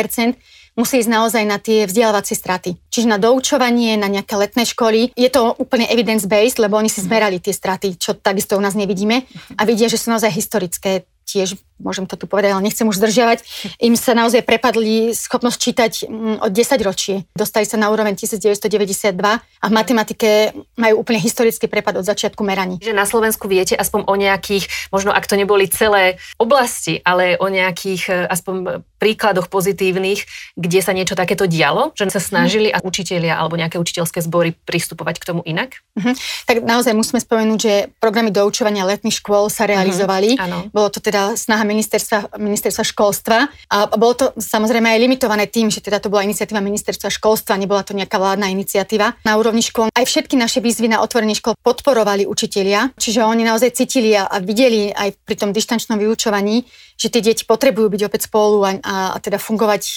musí 0.76 1.00
ísť 1.00 1.10
naozaj 1.10 1.42
na 1.48 1.58
tie 1.58 1.88
vzdelávacie 1.88 2.36
straty. 2.36 2.76
Čiže 2.92 3.08
na 3.08 3.18
doučovanie, 3.18 3.96
na 3.96 4.12
nejaké 4.12 4.36
letné 4.36 4.68
školy. 4.68 5.16
Je 5.16 5.30
to 5.32 5.56
úplne 5.56 5.88
evidence-based, 5.88 6.60
lebo 6.60 6.76
oni 6.76 6.92
si 6.92 7.00
zmerali 7.00 7.40
tie 7.40 7.56
straty, 7.56 7.96
čo 7.96 8.14
takisto 8.14 8.54
u 8.54 8.62
nás 8.62 8.76
nevidíme 8.76 9.24
a 9.56 9.62
vidia, 9.64 9.88
že 9.88 9.96
sú 9.96 10.12
naozaj 10.12 10.30
historické 10.30 11.08
tiež, 11.26 11.58
môžem 11.82 12.06
to 12.06 12.14
tu 12.16 12.24
povedať, 12.30 12.54
ale 12.54 12.64
nechcem 12.64 12.86
už 12.86 13.02
zdržiavať, 13.02 13.42
im 13.82 13.98
sa 13.98 14.14
naozaj 14.16 14.46
prepadli 14.46 15.12
schopnosť 15.12 15.58
čítať 15.58 15.92
mm, 16.06 16.36
od 16.46 16.50
10 16.54 16.88
ročie. 16.88 17.26
Dostali 17.34 17.66
sa 17.66 17.76
na 17.76 17.90
úroveň 17.90 18.14
1992 18.14 19.12
a 19.12 19.66
v 19.66 19.72
matematike 19.74 20.54
majú 20.78 21.02
úplne 21.02 21.20
historický 21.20 21.66
prepad 21.66 21.98
od 22.00 22.06
začiatku 22.06 22.40
meraní. 22.46 22.78
Že 22.80 22.94
na 22.96 23.04
Slovensku 23.04 23.50
viete 23.50 23.74
aspoň 23.74 24.06
o 24.06 24.14
nejakých, 24.14 24.70
možno 24.94 25.10
ak 25.10 25.26
to 25.26 25.34
neboli 25.34 25.68
celé 25.68 26.16
oblasti, 26.38 27.02
ale 27.02 27.36
o 27.36 27.50
nejakých 27.50 28.02
e, 28.08 28.12
aspoň 28.30 28.86
príkladoch 28.96 29.52
pozitívnych, 29.52 30.24
kde 30.56 30.80
sa 30.80 30.96
niečo 30.96 31.18
takéto 31.18 31.44
dialo, 31.44 31.92
že 31.92 32.08
sa 32.08 32.22
snažili 32.22 32.72
a 32.72 32.80
učitelia 32.80 33.36
alebo 33.36 33.60
nejaké 33.60 33.76
učiteľské 33.76 34.24
zbory 34.24 34.56
pristupovať 34.64 35.20
k 35.20 35.28
tomu 35.28 35.44
inak? 35.44 35.84
Uh-huh. 35.98 36.16
Tak 36.48 36.64
naozaj 36.64 36.96
musíme 36.96 37.20
spomenúť, 37.20 37.58
že 37.60 37.74
programy 38.00 38.32
doučovania 38.32 38.88
letných 38.88 39.20
škôl 39.20 39.52
sa 39.52 39.68
realizovali. 39.68 40.40
Uh-huh. 40.40 40.72
Bolo 40.72 40.88
to 40.88 41.04
teda 41.04 41.15
snaha 41.34 41.64
ministerstva, 41.64 42.36
ministerstva 42.36 42.84
školstva 42.84 43.36
a 43.72 43.76
bolo 43.96 44.14
to 44.14 44.26
samozrejme 44.36 44.86
aj 44.86 44.98
limitované 45.00 45.48
tým, 45.48 45.72
že 45.72 45.80
teda 45.80 45.98
to 45.98 46.12
bola 46.12 46.26
iniciatíva 46.26 46.60
ministerstva 46.60 47.08
školstva, 47.08 47.60
nebola 47.60 47.82
to 47.82 47.96
nejaká 47.96 48.20
vládna 48.20 48.52
iniciatíva 48.52 49.16
na 49.24 49.32
úrovni 49.40 49.64
škôl. 49.64 49.88
Aj 49.90 50.04
všetky 50.04 50.36
naše 50.36 50.60
výzvy 50.60 50.92
na 50.92 51.00
otvorenie 51.00 51.34
škôl 51.34 51.56
podporovali 51.60 52.28
učitelia, 52.28 52.92
čiže 53.00 53.24
oni 53.24 53.42
naozaj 53.42 53.74
cítili 53.74 54.12
a, 54.14 54.28
videli 54.42 54.92
aj 54.92 55.16
pri 55.24 55.36
tom 55.40 55.50
dištančnom 55.50 55.98
vyučovaní, 55.98 56.68
že 56.96 57.12
tie 57.12 57.20
deti 57.20 57.44
potrebujú 57.44 57.92
byť 57.92 58.02
opäť 58.08 58.20
spolu 58.26 58.64
a, 58.64 58.70
a, 58.80 58.94
a 59.14 59.18
teda 59.20 59.36
fungovať 59.36 59.82
e, 59.84 59.96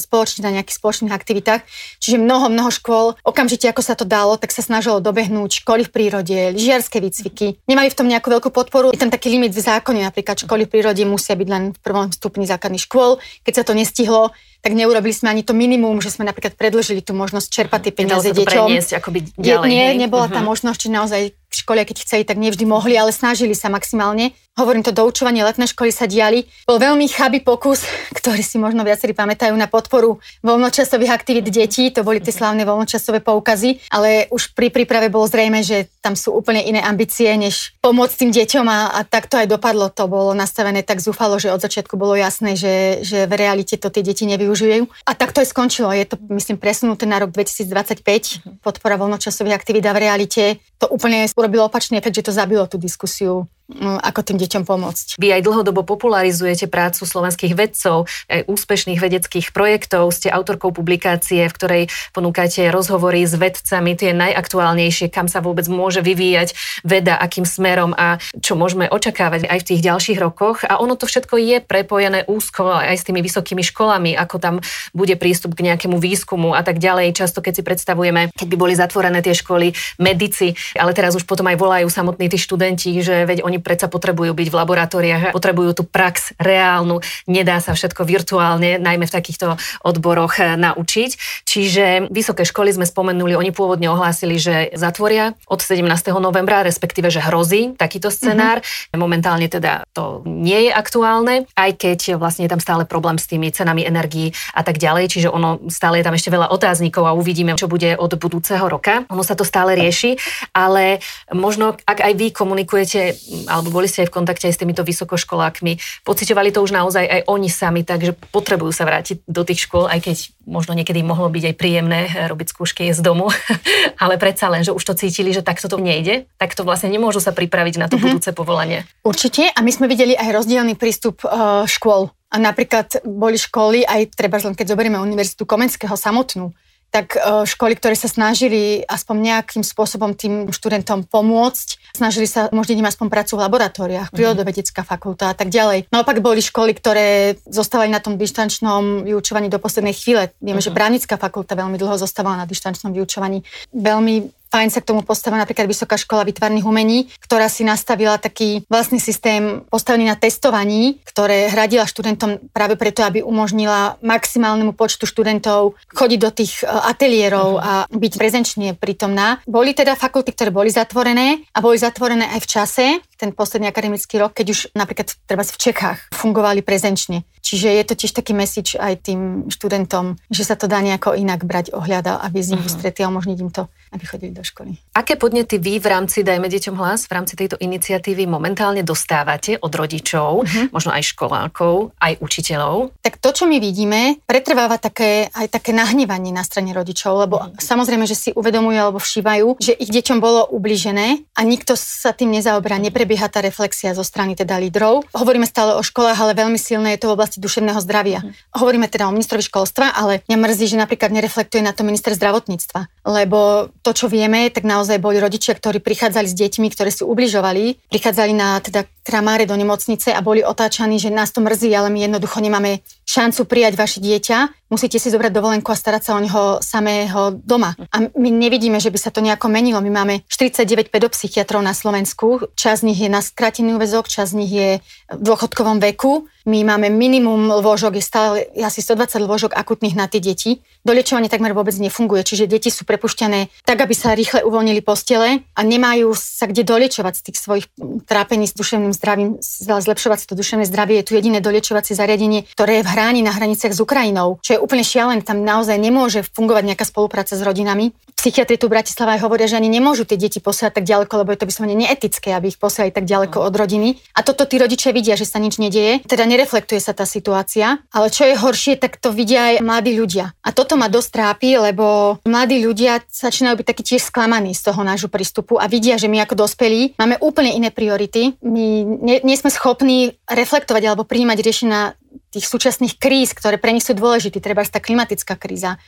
spoločne 0.00 0.40
na 0.48 0.50
nejakých 0.56 0.80
spoločných 0.80 1.12
aktivitách. 1.12 1.60
Čiže 2.00 2.16
mnoho, 2.16 2.48
mnoho 2.48 2.72
škôl, 2.72 3.20
okamžite 3.20 3.68
ako 3.68 3.82
sa 3.84 3.92
to 3.92 4.08
dalo, 4.08 4.40
tak 4.40 4.50
sa 4.50 4.64
snažilo 4.64 5.04
dobehnúť 5.04 5.60
školy 5.60 5.84
v 5.84 5.92
prírode, 5.92 6.36
lyžiarske 6.56 6.96
výcviky. 6.96 7.60
Nemali 7.68 7.92
v 7.92 7.96
tom 7.96 8.08
nejakú 8.08 8.32
veľkú 8.32 8.48
podporu. 8.48 8.88
Je 8.96 9.00
tam 9.00 9.12
taký 9.12 9.28
limit 9.28 9.52
v 9.52 9.60
zákone, 9.60 10.00
napríklad 10.00 10.33
školy 10.42 10.66
v 10.66 10.72
prírode 10.74 11.02
musia 11.06 11.38
byť 11.38 11.48
len 11.48 11.64
v 11.70 11.78
prvom 11.78 12.10
stupni 12.10 12.48
základných 12.50 12.82
škôl. 12.82 13.22
Keď 13.46 13.52
sa 13.54 13.64
to 13.64 13.78
nestihlo, 13.78 14.34
tak 14.64 14.72
neurobili 14.72 15.12
sme 15.12 15.28
ani 15.30 15.42
to 15.44 15.52
minimum, 15.52 16.00
že 16.00 16.10
sme 16.10 16.24
napríklad 16.24 16.56
predlžili 16.56 17.04
tú 17.04 17.12
možnosť 17.12 17.46
čerpať 17.52 17.80
tie 17.84 17.92
peniaze 17.92 18.32
deťom. 18.32 18.64
Preniesť, 18.64 18.96
akoby 18.96 19.36
ďalej, 19.36 19.68
nie, 19.68 20.08
nebola 20.08 20.26
uh-huh. 20.26 20.36
tá 20.36 20.40
možnosť, 20.40 20.78
či 20.80 20.88
naozaj 20.88 21.22
školy, 21.52 21.84
keď 21.84 21.96
chceli, 22.00 22.22
tak 22.24 22.40
nevždy 22.40 22.64
mohli, 22.64 22.96
ale 22.96 23.12
snažili 23.12 23.52
sa 23.52 23.68
maximálne. 23.68 24.32
Hovorím 24.54 24.86
to, 24.86 24.94
doučovanie 24.94 25.42
letné 25.42 25.66
školy 25.66 25.90
sa 25.90 26.06
diali. 26.06 26.46
Bol 26.62 26.78
veľmi 26.78 27.10
chabý 27.10 27.42
pokus, 27.42 27.82
ktorý 28.18 28.38
si 28.38 28.62
možno 28.62 28.86
viacerí 28.86 29.10
pamätajú 29.10 29.50
na 29.58 29.66
podporu 29.66 30.22
voľnočasových 30.46 31.10
aktivít 31.10 31.50
detí. 31.50 31.90
To 31.90 32.06
boli 32.06 32.22
tie 32.22 32.30
slávne 32.30 32.62
voľnočasové 32.62 33.18
poukazy, 33.18 33.82
ale 33.90 34.30
už 34.30 34.54
pri 34.54 34.70
príprave 34.70 35.10
bolo 35.10 35.26
zrejme, 35.26 35.58
že 35.66 35.90
tam 35.98 36.14
sú 36.14 36.38
úplne 36.38 36.62
iné 36.62 36.78
ambície, 36.78 37.26
než 37.34 37.74
pomôcť 37.82 38.14
tým 38.14 38.30
deťom 38.30 38.66
a, 38.70 38.94
a 38.94 39.00
tak 39.02 39.26
to 39.26 39.42
aj 39.42 39.50
dopadlo. 39.50 39.90
To 39.90 40.06
bolo 40.06 40.30
nastavené 40.38 40.86
tak 40.86 41.02
zúfalo, 41.02 41.34
že 41.42 41.50
od 41.50 41.58
začiatku 41.58 41.98
bolo 41.98 42.14
jasné, 42.14 42.54
že, 42.54 43.02
že 43.02 43.26
v 43.26 43.34
realite 43.34 43.74
to 43.74 43.90
tie 43.90 44.06
deti 44.06 44.22
nevyužijú. 44.22 44.86
A 45.02 45.18
tak 45.18 45.34
to 45.34 45.42
aj 45.42 45.50
skončilo. 45.50 45.90
Je 45.90 46.06
to, 46.06 46.14
myslím, 46.30 46.62
presunuté 46.62 47.10
na 47.10 47.18
rok 47.18 47.34
2025. 47.34 48.62
Podpora 48.62 48.94
voľnočasových 49.02 49.58
aktivít 49.58 49.82
a 49.90 49.98
v 49.98 50.06
realite 50.06 50.62
to 50.78 50.86
úplne 50.86 51.26
urobilo 51.34 51.66
opačný 51.66 51.98
efekt, 51.98 52.22
že 52.22 52.30
to 52.30 52.30
zabilo 52.30 52.70
tú 52.70 52.78
diskusiu 52.78 53.50
ako 53.80 54.20
tým 54.20 54.36
deťom 54.36 54.68
pomôcť. 54.68 55.16
Vy 55.16 55.40
aj 55.40 55.42
dlhodobo 55.44 55.88
popularizujete 55.88 56.68
prácu 56.68 57.08
slovenských 57.08 57.56
vedcov, 57.56 58.04
aj 58.28 58.44
úspešných 58.44 59.00
vedeckých 59.00 59.56
projektov, 59.56 60.12
ste 60.12 60.28
autorkou 60.28 60.68
publikácie, 60.68 61.48
v 61.48 61.56
ktorej 61.56 61.82
ponúkate 62.12 62.68
rozhovory 62.68 63.24
s 63.24 63.32
vedcami, 63.40 63.96
tie 63.96 64.12
najaktuálnejšie, 64.12 65.08
kam 65.08 65.32
sa 65.32 65.40
vôbec 65.40 65.64
môže 65.72 66.04
vyvíjať 66.04 66.52
veda, 66.84 67.16
akým 67.16 67.48
smerom 67.48 67.96
a 67.96 68.20
čo 68.40 68.52
môžeme 68.52 68.84
očakávať 68.84 69.48
aj 69.48 69.58
v 69.64 69.68
tých 69.72 69.80
ďalších 69.80 70.18
rokoch. 70.20 70.68
A 70.68 70.76
ono 70.76 70.92
to 70.94 71.08
všetko 71.08 71.40
je 71.40 71.56
prepojené 71.64 72.28
úzko 72.28 72.68
aj 72.68 73.00
s 73.00 73.06
tými 73.08 73.24
vysokými 73.24 73.64
školami, 73.64 74.12
ako 74.12 74.36
tam 74.36 74.54
bude 74.92 75.16
prístup 75.16 75.56
k 75.56 75.72
nejakému 75.72 75.96
výskumu 75.96 76.52
a 76.52 76.60
tak 76.60 76.76
ďalej. 76.76 77.16
Často, 77.16 77.40
keď 77.40 77.52
si 77.58 77.62
predstavujeme, 77.64 78.28
keď 78.36 78.46
by 78.52 78.56
boli 78.60 78.74
zatvorené 78.76 79.24
tie 79.24 79.32
školy, 79.32 79.72
medici, 79.96 80.52
ale 80.76 80.92
teraz 80.92 81.16
už 81.16 81.24
potom 81.24 81.48
aj 81.48 81.56
volajú 81.56 81.88
samotní 81.88 82.28
tí 82.28 82.36
študenti, 82.36 83.00
že 83.00 83.24
veď 83.24 83.46
oni 83.46 83.53
predsa 83.60 83.90
potrebujú 83.90 84.32
byť 84.34 84.48
v 84.50 84.56
laboratóriách, 84.56 85.22
potrebujú 85.34 85.70
tú 85.76 85.82
prax 85.86 86.34
reálnu, 86.40 87.02
nedá 87.26 87.58
sa 87.58 87.74
všetko 87.74 88.06
virtuálne, 88.06 88.78
najmä 88.78 89.06
v 89.06 89.14
takýchto 89.14 89.58
odboroch 89.84 90.38
eh, 90.40 90.56
naučiť. 90.56 91.10
Čiže 91.44 92.10
vysoké 92.10 92.42
školy 92.46 92.74
sme 92.74 92.86
spomenuli, 92.88 93.36
oni 93.38 93.50
pôvodne 93.54 93.90
ohlásili, 93.90 94.40
že 94.40 94.72
zatvoria 94.74 95.36
od 95.46 95.60
17. 95.60 95.86
novembra, 96.18 96.64
respektíve, 96.64 97.12
že 97.12 97.22
hrozí 97.22 97.76
takýto 97.76 98.08
scenár. 98.08 98.62
Mm-hmm. 98.62 98.98
Momentálne 98.98 99.46
teda 99.50 99.84
to 99.92 100.24
nie 100.24 100.68
je 100.68 100.72
aktuálne, 100.72 101.46
aj 101.54 101.70
keď 101.76 102.00
vlastne 102.16 102.46
je 102.46 102.52
tam 102.52 102.62
stále 102.62 102.88
problém 102.88 103.20
s 103.20 103.28
tými 103.28 103.50
cenami 103.52 103.84
energií 103.84 104.32
a 104.56 104.62
tak 104.64 104.80
ďalej, 104.80 105.10
čiže 105.12 105.28
ono 105.28 105.60
stále 105.68 106.00
je 106.00 106.06
tam 106.06 106.16
ešte 106.16 106.32
veľa 106.32 106.50
otáznikov 106.50 107.04
a 107.04 107.16
uvidíme, 107.16 107.58
čo 107.58 107.68
bude 107.68 107.94
od 107.94 108.16
budúceho 108.16 108.64
roka. 108.66 109.04
Ono 109.10 109.22
sa 109.22 109.36
to 109.36 109.44
stále 109.44 109.76
rieši, 109.76 110.16
ale 110.56 111.02
možno 111.30 111.76
ak 111.84 111.98
aj 112.00 112.12
vy 112.16 112.26
komunikujete, 112.32 113.00
alebo 113.46 113.70
boli 113.70 113.90
ste 113.90 114.04
aj 114.04 114.08
v 114.10 114.16
kontakte 114.20 114.46
aj 114.48 114.54
s 114.56 114.60
týmito 114.60 114.82
vysokoškolákmi, 114.84 116.04
pocitovali 116.04 116.50
to 116.50 116.64
už 116.64 116.74
naozaj 116.74 117.04
aj 117.04 117.20
oni 117.28 117.48
sami, 117.48 117.82
takže 117.86 118.16
potrebujú 118.32 118.72
sa 118.72 118.88
vrátiť 118.88 119.24
do 119.24 119.42
tých 119.44 119.66
škôl, 119.68 119.88
aj 119.88 120.00
keď 120.04 120.16
možno 120.44 120.76
niekedy 120.76 121.00
mohlo 121.00 121.28
byť 121.32 121.44
aj 121.50 121.54
príjemné 121.56 122.00
robiť 122.28 122.52
skúšky 122.52 122.92
z 122.92 123.00
domu, 123.00 123.32
ale 124.02 124.20
predsa 124.20 124.52
len, 124.52 124.64
že 124.64 124.72
už 124.72 124.82
to 124.84 124.94
cítili, 124.96 125.32
že 125.32 125.44
takto 125.44 125.68
to 125.68 125.80
nejde, 125.80 126.28
tak 126.36 126.52
to 126.52 126.64
vlastne 126.64 126.92
nemôžu 126.92 127.20
sa 127.20 127.32
pripraviť 127.32 127.74
na 127.80 127.86
to 127.88 127.96
mm-hmm. 127.96 128.20
budúce 128.20 128.30
povolanie. 128.36 128.84
Určite 129.04 129.48
a 129.52 129.58
my 129.64 129.70
sme 129.72 129.86
videli 129.88 130.16
aj 130.16 130.32
rozdielný 130.32 130.76
prístup 130.76 131.24
uh, 131.24 131.64
škôl 131.64 132.12
a 132.34 132.36
napríklad 132.42 133.06
boli 133.06 133.38
školy, 133.38 133.86
aj 133.86 134.18
treba 134.18 134.42
len 134.42 134.58
keď 134.58 134.74
zoberieme 134.74 134.98
Univerzitu 134.98 135.46
Komenského 135.46 135.94
samotnú, 135.94 136.50
tak 136.94 137.18
e, 137.18 137.42
školy, 137.42 137.74
ktoré 137.74 137.98
sa 137.98 138.06
snažili 138.06 138.86
aspoň 138.86 139.16
nejakým 139.18 139.66
spôsobom 139.66 140.14
tým 140.14 140.54
študentom 140.54 141.02
pomôcť, 141.02 141.90
snažili 141.90 142.30
sa 142.30 142.46
možno 142.54 142.78
im 142.78 142.86
aspoň 142.86 143.10
prácu 143.10 143.34
v 143.34 143.42
laboratóriách, 143.42 144.08
mm. 144.10 144.14
prírodovedecká 144.14 144.86
fakulta 144.86 145.34
a 145.34 145.34
tak 145.34 145.50
ďalej. 145.50 145.90
Naopak 145.90 146.22
boli 146.22 146.38
školy, 146.38 146.70
ktoré 146.70 147.34
zostávali 147.50 147.90
na 147.90 147.98
tom 147.98 148.14
dištančnom 148.14 149.02
vyučovaní 149.02 149.50
do 149.50 149.58
poslednej 149.58 149.98
chvíle. 149.98 150.30
Vieme, 150.38 150.62
mm. 150.62 150.66
že 150.70 150.70
právnická 150.70 151.18
fakulta 151.18 151.58
veľmi 151.58 151.74
dlho 151.74 151.98
zostávala 151.98 152.38
na 152.38 152.46
dištančnom 152.46 152.94
vyučovaní. 152.94 153.42
Veľmi 153.74 154.30
fajn 154.54 154.70
sa 154.70 154.78
k 154.78 154.94
tomu 154.94 155.02
postavila 155.02 155.42
napríklad 155.42 155.66
Vysoká 155.66 155.98
škola 155.98 156.22
výtvarných 156.22 156.62
umení, 156.62 157.10
ktorá 157.18 157.50
si 157.50 157.66
nastavila 157.66 158.22
taký 158.22 158.62
vlastný 158.70 159.02
systém 159.02 159.66
postavený 159.66 160.06
na 160.06 160.14
testovaní, 160.14 161.02
ktoré 161.02 161.50
hradila 161.50 161.90
študentom 161.90 162.38
práve 162.54 162.78
preto, 162.78 163.02
aby 163.02 163.18
umožnila 163.26 163.98
maximálnemu 163.98 164.70
počtu 164.78 165.10
študentov 165.10 165.74
chodiť 165.90 166.18
do 166.22 166.30
tých 166.30 166.62
e, 166.62 166.70
ateliérov 166.70 167.58
uh-huh. 167.58 167.66
a 167.66 167.72
byť 167.90 168.12
prezenčne 168.14 168.78
prítomná. 168.78 169.42
Boli 169.42 169.74
teda 169.74 169.98
fakulty, 169.98 170.30
ktoré 170.30 170.54
boli 170.54 170.70
zatvorené 170.70 171.42
a 171.50 171.58
boli 171.58 171.74
zatvorené 171.74 172.30
aj 172.38 172.40
v 172.44 172.50
čase, 172.50 172.86
ten 173.24 173.32
posledný 173.32 173.72
akademický 173.72 174.20
rok, 174.20 174.36
keď 174.36 174.46
už 174.52 174.60
napríklad 174.76 175.16
treba 175.24 175.40
v 175.40 175.56
Čechách 175.56 176.12
fungovali 176.12 176.60
prezenčne. 176.60 177.24
Čiže 177.40 177.68
je 177.76 177.84
to 177.84 177.94
tiež 177.96 178.12
taký 178.16 178.32
message 178.32 178.72
aj 178.76 179.04
tým 179.04 179.52
študentom, 179.52 180.16
že 180.32 180.48
sa 180.48 180.56
to 180.56 180.64
dá 180.64 180.80
nejako 180.80 181.12
inak 181.12 181.44
brať 181.44 181.76
ohľada, 181.76 182.20
aby 182.24 182.40
z 182.40 182.56
nich 182.56 182.64
uh-huh. 182.64 183.04
a 183.04 183.08
umožniť 183.12 183.38
im 183.44 183.52
to, 183.52 183.68
aby 183.92 184.04
chodili 184.08 184.32
do 184.32 184.40
školy. 184.40 184.80
Aké 184.96 185.20
podnety 185.20 185.60
vy 185.60 185.76
v 185.76 185.86
rámci 185.92 186.24
Dajme 186.24 186.48
deťom 186.48 186.76
hlas, 186.80 187.04
v 187.04 187.12
rámci 187.20 187.36
tejto 187.36 187.60
iniciatívy 187.60 188.24
momentálne 188.24 188.80
dostávate 188.80 189.60
od 189.60 189.72
rodičov, 189.76 190.48
uh-huh. 190.48 190.72
možno 190.72 190.96
aj 190.96 191.04
školákov, 191.12 191.92
aj 192.00 192.16
učiteľov? 192.24 192.96
Tak 193.04 193.20
to, 193.20 193.36
čo 193.36 193.44
my 193.44 193.60
vidíme, 193.60 194.24
pretrváva 194.24 194.80
také, 194.80 195.28
aj 195.36 195.52
také 195.52 195.76
nahnevanie 195.76 196.32
na 196.32 196.48
strane 196.48 196.72
rodičov, 196.72 197.28
lebo 197.28 197.36
uh-huh. 197.44 197.60
samozrejme, 197.60 198.08
že 198.08 198.16
si 198.16 198.30
uvedomujú 198.32 198.78
alebo 198.80 198.96
všívajú, 198.96 199.60
že 199.60 199.76
ich 199.76 199.92
deťom 199.92 200.16
bolo 200.16 200.48
ubližené 200.48 201.28
a 201.36 201.40
nikto 201.44 201.76
sa 201.76 202.16
tým 202.16 202.32
nezaoberá, 202.32 202.80
neprebieha 202.80 203.13
tá 203.28 203.44
reflexia 203.44 203.92
zo 203.92 204.06
strany 204.06 204.32
teda 204.32 204.56
lídrov. 204.56 205.04
Hovoríme 205.12 205.44
stále 205.44 205.76
o 205.76 205.82
školách, 205.82 206.16
ale 206.16 206.32
veľmi 206.32 206.56
silné 206.56 206.94
je 206.94 207.04
to 207.04 207.12
v 207.12 207.16
oblasti 207.20 207.34
oblasti 207.34 207.40
duševného 207.42 207.80
zdravia. 207.82 208.20
Mm. 208.22 208.32
Hovoríme 208.54 208.86
teda 208.86 209.08
o 209.08 209.14
ministrovi 209.14 209.42
školstva, 209.42 209.96
ale 209.96 210.22
mňa 210.30 210.38
mrzí, 210.38 210.66
že 210.74 210.76
napríklad 210.78 211.10
nereflektuje 211.10 211.62
na 211.64 211.72
to 211.74 211.82
minister 211.82 212.14
zdravotníctva. 212.14 212.86
Lebo 213.08 213.70
to, 213.82 213.90
čo 213.96 214.06
vieme, 214.06 214.46
tak 214.52 214.62
naozaj 214.68 215.02
boli 215.02 215.18
rodičia, 215.18 215.56
ktorí 215.56 215.82
prichádzali 215.82 216.28
s 216.30 216.38
deťmi, 216.38 216.66
ktoré 216.70 216.90
si 216.94 217.02
ubližovali, 217.02 217.90
prichádzali 217.90 218.32
na 218.36 218.60
teda 218.62 218.86
kramáre 219.04 219.44
do 219.44 219.52
nemocnice 219.52 220.08
a 220.08 220.24
boli 220.24 220.40
otáčaní, 220.40 220.96
že 220.96 221.12
nás 221.12 221.28
to 221.28 221.44
mrzí, 221.44 221.76
ale 221.76 221.92
my 221.92 222.08
jednoducho 222.08 222.40
nemáme 222.40 222.80
šancu 223.04 223.44
prijať 223.44 223.76
vaše 223.76 224.00
dieťa, 224.00 224.72
musíte 224.72 224.96
si 224.96 225.12
zobrať 225.12 225.30
dovolenku 225.30 225.68
a 225.68 225.76
starať 225.76 226.02
sa 226.02 226.12
o 226.16 226.24
neho 226.24 226.42
samého 226.64 227.36
doma. 227.44 227.76
A 227.92 228.08
my 228.16 228.30
nevidíme, 228.32 228.80
že 228.80 228.88
by 228.88 228.98
sa 228.98 229.12
to 229.12 229.20
nejako 229.20 229.52
menilo. 229.52 229.84
My 229.84 229.92
máme 229.92 230.14
49 230.26 230.88
pedopsychiatrov 230.88 231.60
na 231.60 231.76
Slovensku, 231.76 232.48
čas 232.56 232.80
z 232.80 232.90
nich 232.90 232.98
je 232.98 233.12
na 233.12 233.20
skratený 233.20 233.76
úvezok, 233.76 234.08
čas 234.08 234.32
z 234.32 234.40
nich 234.40 234.52
je 234.52 234.70
v 235.12 235.22
dôchodkovom 235.22 235.78
veku. 235.84 236.26
My 236.44 236.60
máme 236.60 236.92
minimum 236.92 237.48
lôžok, 237.48 237.96
je 237.96 238.04
stále 238.04 238.36
asi 238.60 238.84
120 238.84 239.16
lôžok 239.24 239.56
akutných 239.56 239.96
na 239.96 240.12
tie 240.12 240.20
deti. 240.20 240.60
Doliečovanie 240.84 241.32
takmer 241.32 241.56
vôbec 241.56 241.72
nefunguje, 241.80 242.20
čiže 242.20 242.44
deti 242.44 242.68
sú 242.68 242.84
prepušťané 242.84 243.64
tak, 243.64 243.80
aby 243.80 243.96
sa 243.96 244.12
rýchle 244.12 244.44
uvoľnili 244.44 244.84
postele 244.84 245.40
a 245.56 245.60
nemajú 245.64 246.12
sa 246.12 246.44
kde 246.44 246.60
doliečovať 246.68 247.12
z 247.16 247.22
tých 247.24 247.36
svojich 247.40 247.66
trápení 248.04 248.44
s 248.44 248.52
duševným 248.52 248.92
zdravím, 248.92 249.40
zlepšovať 249.40 250.18
si 250.20 250.26
to 250.28 250.36
duševné 250.36 250.68
zdravie. 250.68 251.00
Je 251.00 251.08
tu 251.08 251.16
jediné 251.16 251.40
doliečovacie 251.40 251.96
zariadenie, 251.96 252.44
ktoré 252.52 252.80
je 252.80 252.84
v 252.84 252.92
hráni 252.92 253.24
na 253.24 253.32
hraniciach 253.32 253.72
s 253.72 253.80
Ukrajinou, 253.80 254.36
čo 254.44 254.60
je 254.60 254.60
úplne 254.60 254.84
šialené. 254.84 255.24
Tam 255.24 255.40
naozaj 255.40 255.80
nemôže 255.80 256.28
fungovať 256.28 256.68
nejaká 256.68 256.84
spolupráca 256.84 257.32
s 257.32 257.40
rodinami. 257.40 257.96
Psychiatri 258.14 258.60
tu 258.60 258.68
v 258.68 258.76
Bratislave 258.78 259.16
hovoria, 259.20 259.48
že 259.48 259.56
ani 259.56 259.72
nemôžu 259.72 260.04
tie 260.04 260.20
deti 260.20 260.44
posielať 260.44 260.80
tak 260.80 260.84
ďaleko, 260.84 261.12
lebo 261.24 261.32
je 261.32 261.40
to 261.40 261.48
vyslovene 261.48 261.76
neetické, 261.76 262.36
aby 262.36 262.52
ich 262.52 262.60
posielali 262.60 262.92
tak 262.92 263.08
ďaleko 263.08 263.40
od 263.40 263.52
rodiny. 263.56 263.96
A 264.16 264.24
toto 264.24 264.44
tí 264.44 264.60
rodičia 264.60 264.92
vidia, 264.96 265.16
že 265.16 265.28
sa 265.28 265.40
nič 265.40 265.56
nedieje. 265.60 266.04
Teda 266.08 266.24
nereflektuje 266.34 266.82
sa 266.82 266.90
tá 266.90 267.06
situácia. 267.06 267.78
Ale 267.94 268.10
čo 268.10 268.26
je 268.26 268.34
horšie, 268.34 268.74
tak 268.82 268.98
to 268.98 269.14
vidia 269.14 269.54
aj 269.54 269.62
mladí 269.62 269.94
ľudia. 269.94 270.34
A 270.42 270.50
toto 270.50 270.74
ma 270.74 270.90
dosť 270.90 271.10
trápi, 271.14 271.54
lebo 271.56 272.18
mladí 272.26 272.58
ľudia 272.58 273.06
začínajú 273.06 273.62
byť 273.62 273.66
takí 273.70 273.82
tiež 273.94 274.10
sklamaní 274.10 274.52
z 274.52 274.66
toho 274.66 274.82
nášho 274.82 275.06
prístupu 275.06 275.62
a 275.62 275.70
vidia, 275.70 275.94
že 275.94 276.10
my 276.10 276.26
ako 276.26 276.44
dospelí 276.44 276.98
máme 276.98 277.22
úplne 277.22 277.54
iné 277.54 277.70
priority. 277.70 278.34
My 278.42 278.82
nie, 278.82 279.22
nie 279.22 279.36
sme 279.38 279.54
schopní 279.54 280.18
reflektovať 280.26 280.82
alebo 280.90 281.06
prijímať 281.06 281.38
riešenia 281.38 281.94
tých 282.34 282.50
súčasných 282.50 282.98
kríz, 282.98 283.30
ktoré 283.30 283.62
pre 283.62 283.70
nich 283.70 283.86
sú 283.86 283.94
dôležité, 283.94 284.42
treba 284.42 284.66
tá 284.66 284.82
klimatická 284.82 285.38
kríza, 285.38 285.78